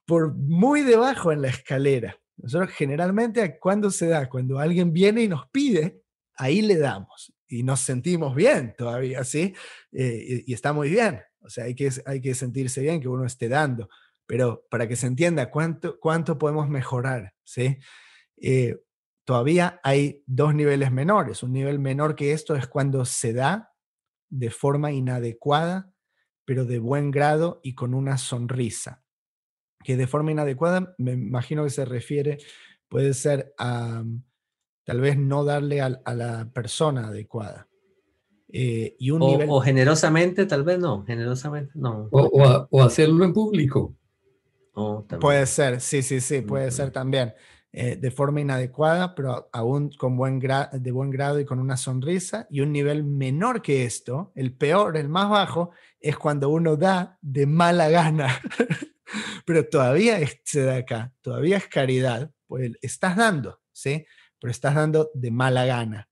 [0.06, 2.16] por muy debajo en la escalera.
[2.38, 4.30] Nosotros generalmente, cuando se da?
[4.30, 6.00] Cuando alguien viene y nos pide,
[6.36, 9.54] ahí le damos y nos sentimos bien todavía, ¿sí?
[9.92, 11.20] Eh, y, está muy bien.
[11.40, 13.90] O sea, hay que, hay que sentirse bien que uno esté dando,
[14.26, 17.76] pero para que se entienda cuánto, cuánto podemos mejorar, ¿sí?
[18.40, 18.78] Eh,
[19.32, 21.42] todavía hay dos niveles menores.
[21.42, 23.72] Un nivel menor que esto es cuando se da
[24.28, 25.90] de forma inadecuada,
[26.44, 29.02] pero de buen grado y con una sonrisa.
[29.82, 32.36] Que de forma inadecuada, me imagino que se refiere,
[32.90, 34.04] puede ser a
[34.84, 37.70] tal vez no darle a, la persona adecuada.
[38.52, 42.10] Eh, y un o, generosamente, tal vez no, generosamente no.
[42.10, 43.96] O, hacerlo en público.
[45.18, 47.32] puede ser, sí, sí, sí, puede ser también.
[47.74, 52.46] Eh, de forma inadecuada, pero aún con buen de buen grado y con una sonrisa.
[52.50, 57.18] Y un nivel menor que esto, el peor, el más bajo, es cuando uno da
[57.22, 58.28] de mala gana.
[59.46, 64.04] pero todavía se da acá, todavía es caridad, pues estás dando, ¿sí?
[64.38, 66.10] Pero estás dando de mala gana.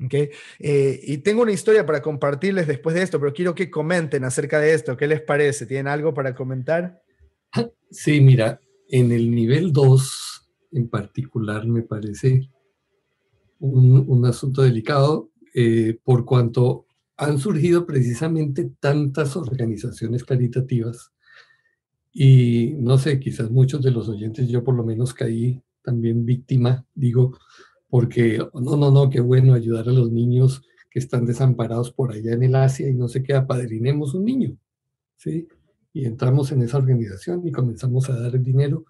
[0.00, 0.30] ¿Okay?
[0.60, 4.60] Eh, y tengo una historia para compartirles después de esto, pero quiero que comenten acerca
[4.60, 4.96] de esto.
[4.96, 5.66] ¿Qué les parece?
[5.66, 7.02] ¿Tienen algo para comentar?
[7.90, 10.33] Sí, mira, en el nivel 2
[10.74, 12.50] en particular me parece
[13.60, 21.12] un, asunto delicado eh, por cuanto han surgido precisamente tantas organizaciones caritativas
[22.12, 26.86] y no sé, quizás muchos de los oyentes, yo por lo menos caí también víctima,
[26.94, 27.36] digo,
[27.88, 32.32] porque no, no, no, qué bueno ayudar a los niños que están desamparados por allá
[32.32, 34.56] en el Asia y no sé qué, apadrinemos un niño,
[35.16, 35.48] ¿sí?
[35.92, 38.84] Y entramos en esa organización y comenzamos a dar dinero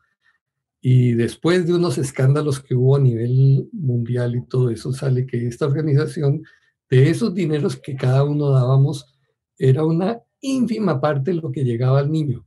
[0.86, 5.46] y después de unos escándalos que hubo a nivel mundial y todo eso, sale que
[5.46, 6.42] esta organización,
[6.90, 9.16] de esos dineros que cada uno dábamos,
[9.56, 12.46] era una ínfima parte de lo que llegaba al niño,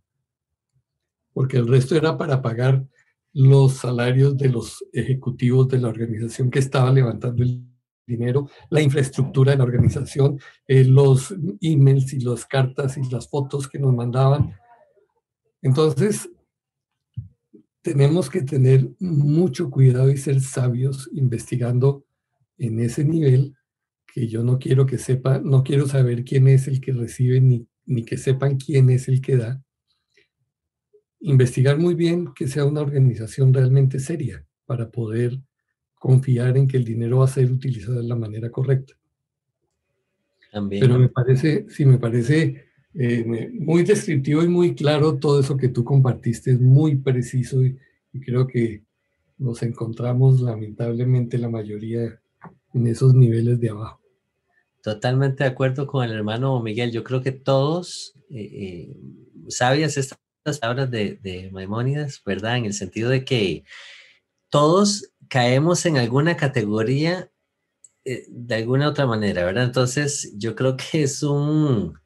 [1.34, 2.86] porque el resto era para pagar
[3.34, 7.64] los salarios de los ejecutivos de la organización que estaba levantando el
[8.06, 13.68] dinero, la infraestructura de la organización, eh, los emails y las cartas y las fotos
[13.68, 14.54] que nos mandaban.
[15.64, 16.30] Entonces,
[17.88, 22.04] tenemos que tener mucho cuidado y ser sabios investigando
[22.58, 23.56] en ese nivel
[24.14, 27.66] que yo no quiero que sepa, no quiero saber quién es el que recibe ni,
[27.86, 29.64] ni que sepan quién es el que da.
[31.22, 35.40] Investigar muy bien que sea una organización realmente seria para poder
[35.98, 38.96] confiar en que el dinero va a ser utilizado de la manera correcta.
[40.52, 40.82] También.
[40.82, 42.67] Pero me parece, sí, me parece
[43.00, 47.78] eh, muy descriptivo y muy claro todo eso que tú compartiste, es muy preciso y,
[48.26, 48.82] creo que
[49.38, 52.20] nos encontramos lamentablemente la mayoría
[52.74, 54.02] en esos niveles de abajo.
[54.82, 56.92] Totalmente de acuerdo con el hermano Miguel.
[56.92, 58.98] Yo creo que todos, eh, eh,
[59.50, 60.18] sabias estas
[60.60, 62.58] palabras de, de Maimónidas, ¿verdad?
[62.58, 63.64] En el sentido de que
[64.50, 67.30] todos caemos en alguna categoría
[68.10, 69.66] eh, de alguna otra manera, ¿verdad?
[69.66, 72.00] Entonces, yo creo que es un,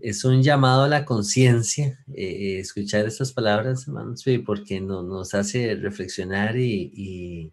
[0.00, 5.74] es un llamado a la conciencia eh, escuchar estas palabras, hermanos, porque no, nos hace
[5.74, 7.52] reflexionar y,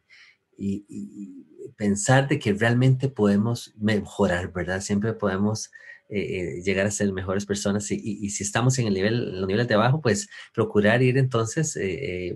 [1.76, 4.82] pensar de que realmente podemos mejorar, ¿verdad?
[4.82, 5.72] Siempre podemos
[6.10, 9.74] eh, llegar a ser mejores personas y, si estamos en el nivel, los niveles de
[9.74, 11.78] abajo, pues procurar ir entonces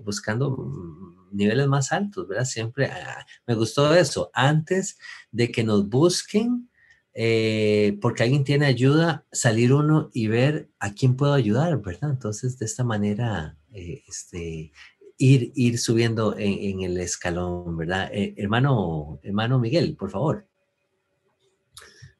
[0.04, 2.44] buscando niveles más altos, ¿verdad?
[2.44, 4.30] Siempre ah, me gustó eso.
[4.34, 4.98] Antes
[5.30, 6.68] de que nos busquen,
[7.20, 12.10] eh, porque alguien tiene ayuda, salir uno y ver a quién puedo ayudar, ¿verdad?
[12.10, 14.70] Entonces, de esta manera, eh, este,
[15.16, 18.08] ir, ir subiendo en, el escalón, ¿verdad?
[18.12, 20.46] Eh, hermano, hermano Miguel, por favor.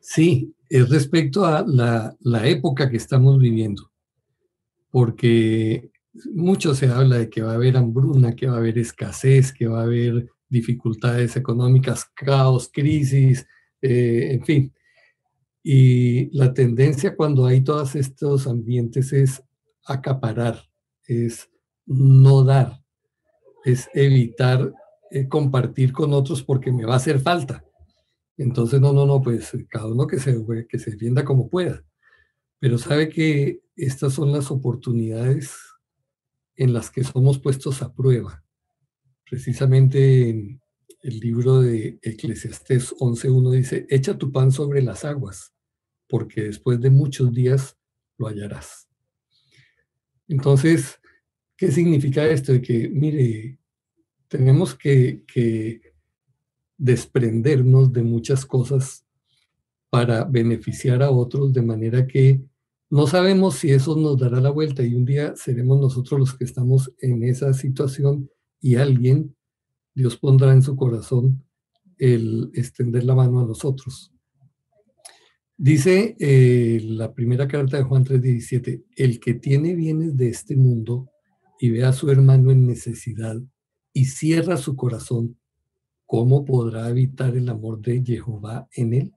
[0.00, 3.92] Sí, es respecto a la, la época que estamos viviendo,
[4.90, 5.92] porque
[6.34, 9.68] mucho se habla de que va a haber hambruna, que va a haber escasez, que
[9.68, 13.46] va a haber dificultades económicas, caos, crisis,
[13.80, 14.72] eh, en fin.
[15.70, 19.42] Y la tendencia cuando hay todos estos ambientes es
[19.84, 20.62] acaparar,
[21.06, 21.50] es
[21.84, 22.82] no dar,
[23.66, 24.72] es evitar
[25.10, 27.62] eh, compartir con otros porque me va a hacer falta.
[28.38, 31.84] Entonces, no, no, no, pues cada uno que se, que se defienda como pueda.
[32.58, 35.54] Pero sabe que estas son las oportunidades
[36.56, 38.42] en las que somos puestos a prueba.
[39.28, 40.62] Precisamente en
[41.02, 45.52] el libro de Eclesiastés 11.1 dice, echa tu pan sobre las aguas,
[46.08, 47.76] porque después de muchos días
[48.16, 48.88] lo hallarás.
[50.26, 50.98] Entonces,
[51.56, 52.52] ¿qué significa esto?
[52.52, 53.58] De que, mire,
[54.28, 55.80] tenemos que, que
[56.76, 59.04] desprendernos de muchas cosas
[59.90, 62.42] para beneficiar a otros de manera que
[62.90, 66.44] no sabemos si eso nos dará la vuelta y un día seremos nosotros los que
[66.44, 68.30] estamos en esa situación
[68.60, 69.36] y alguien,
[69.94, 71.44] Dios pondrá en su corazón
[71.98, 74.12] el extender la mano a nosotros.
[75.60, 81.10] Dice eh, la primera carta de Juan 3:17, el que tiene bienes de este mundo
[81.58, 83.36] y ve a su hermano en necesidad
[83.92, 85.36] y cierra su corazón,
[86.06, 89.14] ¿cómo podrá evitar el amor de Jehová en él?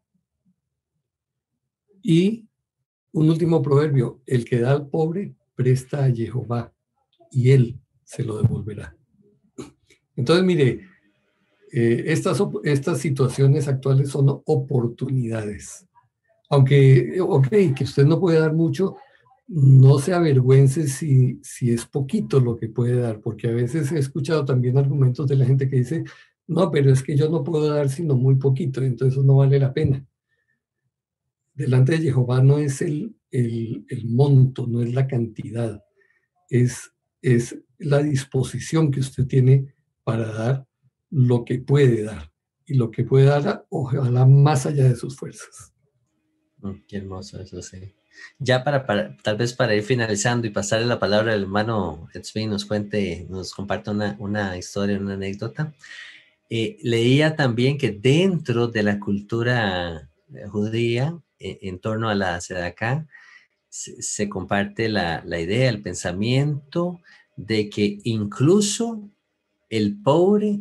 [2.02, 2.48] Y
[3.12, 6.74] un último proverbio, el que da al pobre presta a Jehová
[7.30, 8.98] y él se lo devolverá.
[10.16, 10.88] Entonces, mire,
[11.72, 15.88] eh, estas, estas situaciones actuales son oportunidades.
[16.52, 18.98] Aunque, ok, que usted no puede dar mucho,
[19.48, 23.98] no se avergüence si, si es poquito lo que puede dar, porque a veces he
[23.98, 26.04] escuchado también argumentos de la gente que dice,
[26.48, 29.74] no, pero es que yo no puedo dar sino muy poquito, entonces no vale la
[29.74, 30.06] pena
[31.54, 35.84] delante de Jehová no es el, el, monto, no es la cantidad,
[36.50, 36.92] es,
[37.22, 39.74] es la disposición que usted tiene
[40.04, 40.68] para dar
[41.10, 42.32] lo que puede dar.
[42.66, 45.74] Y lo que puede dar, ojalá más allá de sus fuerzas.
[46.62, 47.94] Mm, qué hermoso eso, sí.
[48.40, 48.86] Ya para,
[49.24, 53.54] tal vez para ir finalizando y pasarle la palabra al hermano Edsby, nos cuente, nos
[53.54, 55.74] comparte una, una historia, una anécdota.
[56.50, 62.42] Eh, leía también que dentro de la cultura eh, judía, e, en torno a la
[62.42, 67.02] se, se comparte la, la, idea, el pensamiento
[67.38, 69.10] de que incluso
[69.70, 70.60] el pobre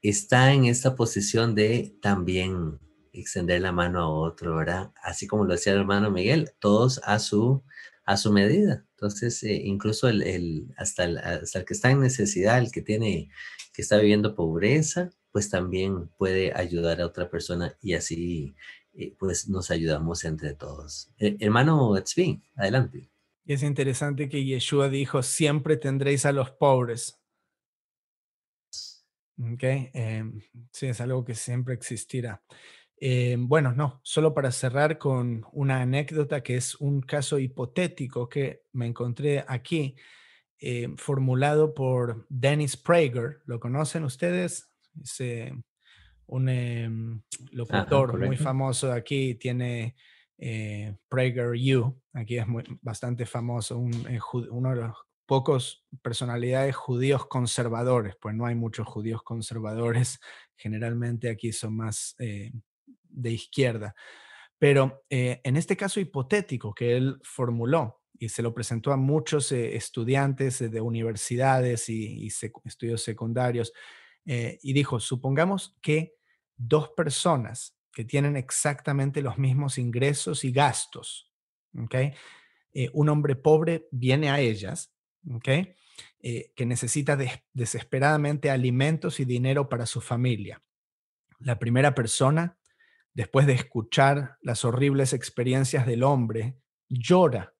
[0.00, 2.78] está en esta posición de también
[3.20, 4.92] extender la mano a otro, ¿verdad?
[5.02, 7.62] Así como lo decía el hermano Miguel, todos a su,
[8.04, 8.84] a su medida.
[8.92, 12.82] Entonces, eh, incluso el, el, hasta, el, hasta el que está en necesidad, el que
[12.82, 13.30] tiene,
[13.72, 18.54] que está viviendo pobreza, pues también puede ayudar a otra persona y así
[19.18, 21.10] pues nos ayudamos entre todos.
[21.18, 21.94] Eh, hermano
[22.56, 23.10] adelante.
[23.46, 27.18] Es interesante que Yeshua dijo, siempre tendréis a los pobres.
[29.54, 29.90] Okay.
[29.94, 30.40] Em,
[30.72, 32.42] sí, es algo que siempre existirá.
[33.00, 38.64] Em, bueno, no, solo para cerrar con una anécdota que es un caso hipotético que
[38.72, 39.96] me encontré aquí,
[40.58, 43.42] em, formulado por Dennis Prager.
[43.46, 44.68] ¿Lo conocen ustedes?
[46.26, 47.22] un em,
[47.52, 49.96] locutor muy famoso aquí, tiene
[50.36, 54.20] eh, Prager U, aquí es muy, bastante famoso, un, eh,
[54.50, 54.96] uno de los
[55.26, 60.20] pocos personalidades judíos conservadores, pues no hay muchos judíos conservadores,
[60.56, 62.52] generalmente aquí son más eh,
[63.20, 63.94] de izquierda.
[64.58, 70.58] Pero en este caso hipotético que él formuló y se lo presentó a muchos estudiantes
[70.58, 72.26] de universidades y,
[72.64, 73.72] estudios secundarios,
[74.24, 76.16] y dijo, supongamos que
[76.56, 81.32] dos personas que tienen exactamente los mismos ingresos y gastos.
[81.84, 82.12] ¿okay?
[82.72, 84.92] Eh, un hombre pobre viene a ellas,
[85.32, 85.74] ¿okay?
[86.20, 87.18] Eh, que necesita
[87.52, 90.62] desesperadamente alimentos y dinero para su familia.
[91.38, 92.57] La primera persona,
[93.14, 97.54] después de escuchar las horribles experiencias del hombre, llora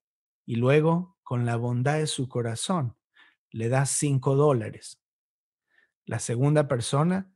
[0.47, 2.97] y luego, con la bondad de su corazón,
[3.51, 5.01] le da cinco dólares.
[6.05, 7.31] La segunda persona,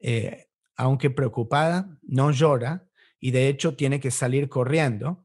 [0.00, 2.88] eh, aunque preocupada, no llora
[3.18, 5.24] y de hecho tiene que salir corriendo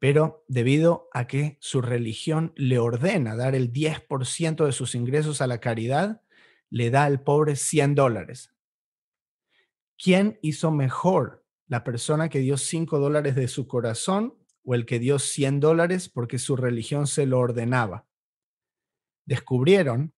[0.00, 5.46] pero debido a que su religión le ordena dar el 10% de sus ingresos a
[5.46, 6.22] la caridad,
[6.70, 8.54] le da al pobre 100 dólares.
[10.02, 11.39] ¿Quién hizo mejor?
[11.70, 16.08] ¿La persona que dio 5 dólares de su corazón o el que dio 100 dólares
[16.08, 18.08] porque su religión se lo ordenaba?
[19.24, 20.12] Descubrieron,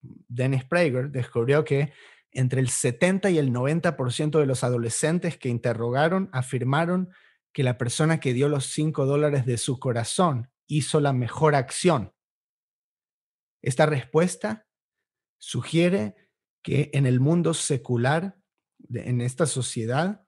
[0.00, 1.92] Dennis Prager descubrió que
[2.30, 7.10] entre el 70 y el 90% de los adolescentes que interrogaron afirmaron
[7.52, 12.14] que la persona que dio los 5 dólares de su corazón hizo la mejor acción.
[13.60, 14.66] Esta respuesta
[15.36, 16.14] sugiere
[16.62, 18.38] que en el mundo secular,
[18.88, 20.25] en esta sociedad,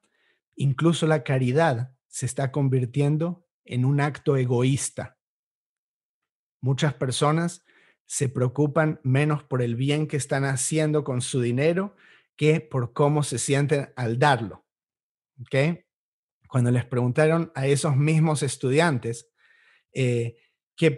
[0.59, 5.19] incluso la caridad se está convirtiendo en un acto egoísta.
[6.61, 7.65] Muchas personas
[8.07, 11.97] se preocupan menos por el bien que están haciendo con su dinero
[12.37, 14.65] que por cómo se sienten al darlo.
[15.41, 15.89] ¿Okay?
[16.49, 19.31] cuando les preguntaron a esos mismos estudiantes
[19.93, 20.37] eh,
[20.75, 20.97] qué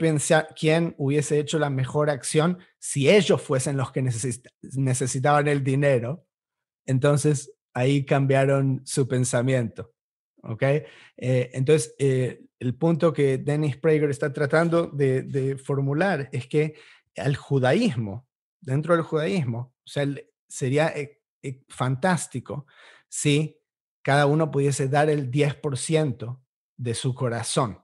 [0.57, 6.27] quién hubiese hecho la mejor acción si ellos fuesen los que necesitaban el dinero,
[6.87, 9.93] entonces ahí cambiaron su pensamiento.
[10.43, 10.63] ¿ok?
[10.63, 16.75] Eh, entonces, eh, el punto que Dennis Prager está tratando de, formular es que
[17.17, 18.29] al judaísmo,
[18.61, 20.07] dentro del judaísmo, o sea,
[20.49, 20.93] sería
[21.69, 22.67] fantástico
[23.09, 23.61] si
[24.03, 26.41] cada uno pudiese dar el 10%
[26.77, 27.83] de su corazón.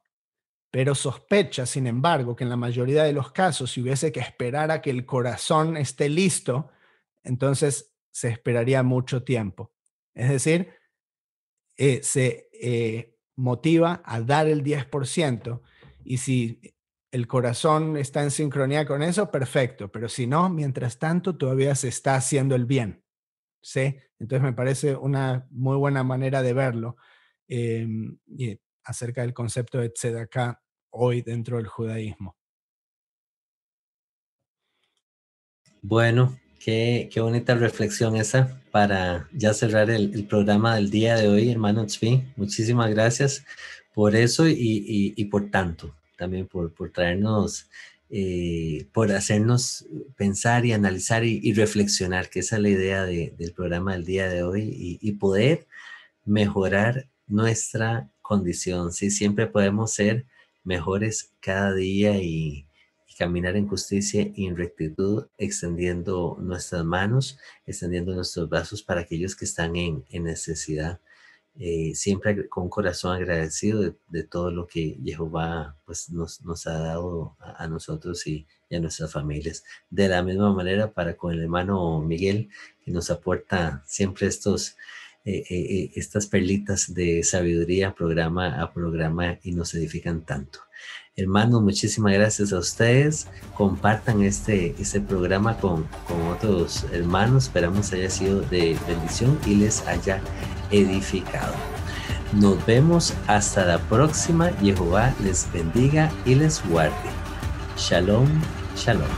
[0.70, 4.70] Pero sospecha, sin embargo, que en la mayoría de los casos, si hubiese que esperar
[4.70, 6.70] a que el corazón esté listo,
[7.22, 9.75] entonces se esperaría mucho tiempo.
[10.16, 10.70] Es decir,
[11.76, 15.60] eh, se eh, motiva a dar el 10%
[16.04, 16.74] y si
[17.12, 21.88] el corazón está en sincronía con eso, perfecto, pero si no, mientras tanto, todavía se
[21.88, 23.04] está haciendo el bien.
[23.60, 23.98] ¿sí?
[24.18, 26.96] Entonces me parece una muy buena manera de verlo
[27.46, 28.18] em,
[28.84, 32.36] acerca del concepto de tzedakah hoy dentro del judaísmo.
[35.82, 41.48] Bueno, qué, qué bonita reflexión esa para ya cerrar el, programa del día de hoy,
[41.48, 42.24] hermano Tzvi.
[42.34, 43.44] Muchísimas gracias
[43.94, 47.68] por eso y, por tanto, también por, por traernos
[48.10, 49.86] eh, por hacernos
[50.16, 54.42] pensar y analizar y, reflexionar, que esa es la idea del programa del día de
[54.42, 55.68] hoy, y, poder
[56.24, 58.92] mejorar nuestra condición.
[58.92, 60.24] Sí, siempre podemos ser
[60.64, 62.66] mejores cada día y,
[63.18, 69.44] caminar en justicia y en rectitud, extendiendo nuestras manos, extendiendo nuestros brazos para aquellos que
[69.44, 71.00] están en necesidad.
[71.58, 77.34] Eh, siempre con corazón agradecido de, todo lo que Jehová pues, nos, nos ha dado
[77.40, 79.64] a, nosotros y, a nuestras familias.
[79.88, 82.50] De la misma manera para con el hermano Miguel,
[82.84, 84.76] que nos aporta siempre estos,
[85.24, 90.65] eh, eh, estas perlitas de sabiduría programa a programa y nos edifican tanto.
[91.18, 93.26] Hermanos, muchísimas gracias a ustedes.
[93.54, 97.44] Compartan este, este programa con, con otros hermanos.
[97.44, 100.20] Esperamos haya sido de bendición y les haya
[100.70, 101.54] edificado.
[102.34, 104.50] Nos vemos hasta la próxima.
[104.60, 106.92] Jehová les bendiga y les guarde.
[107.78, 108.28] Shalom,
[108.76, 109.08] shalom.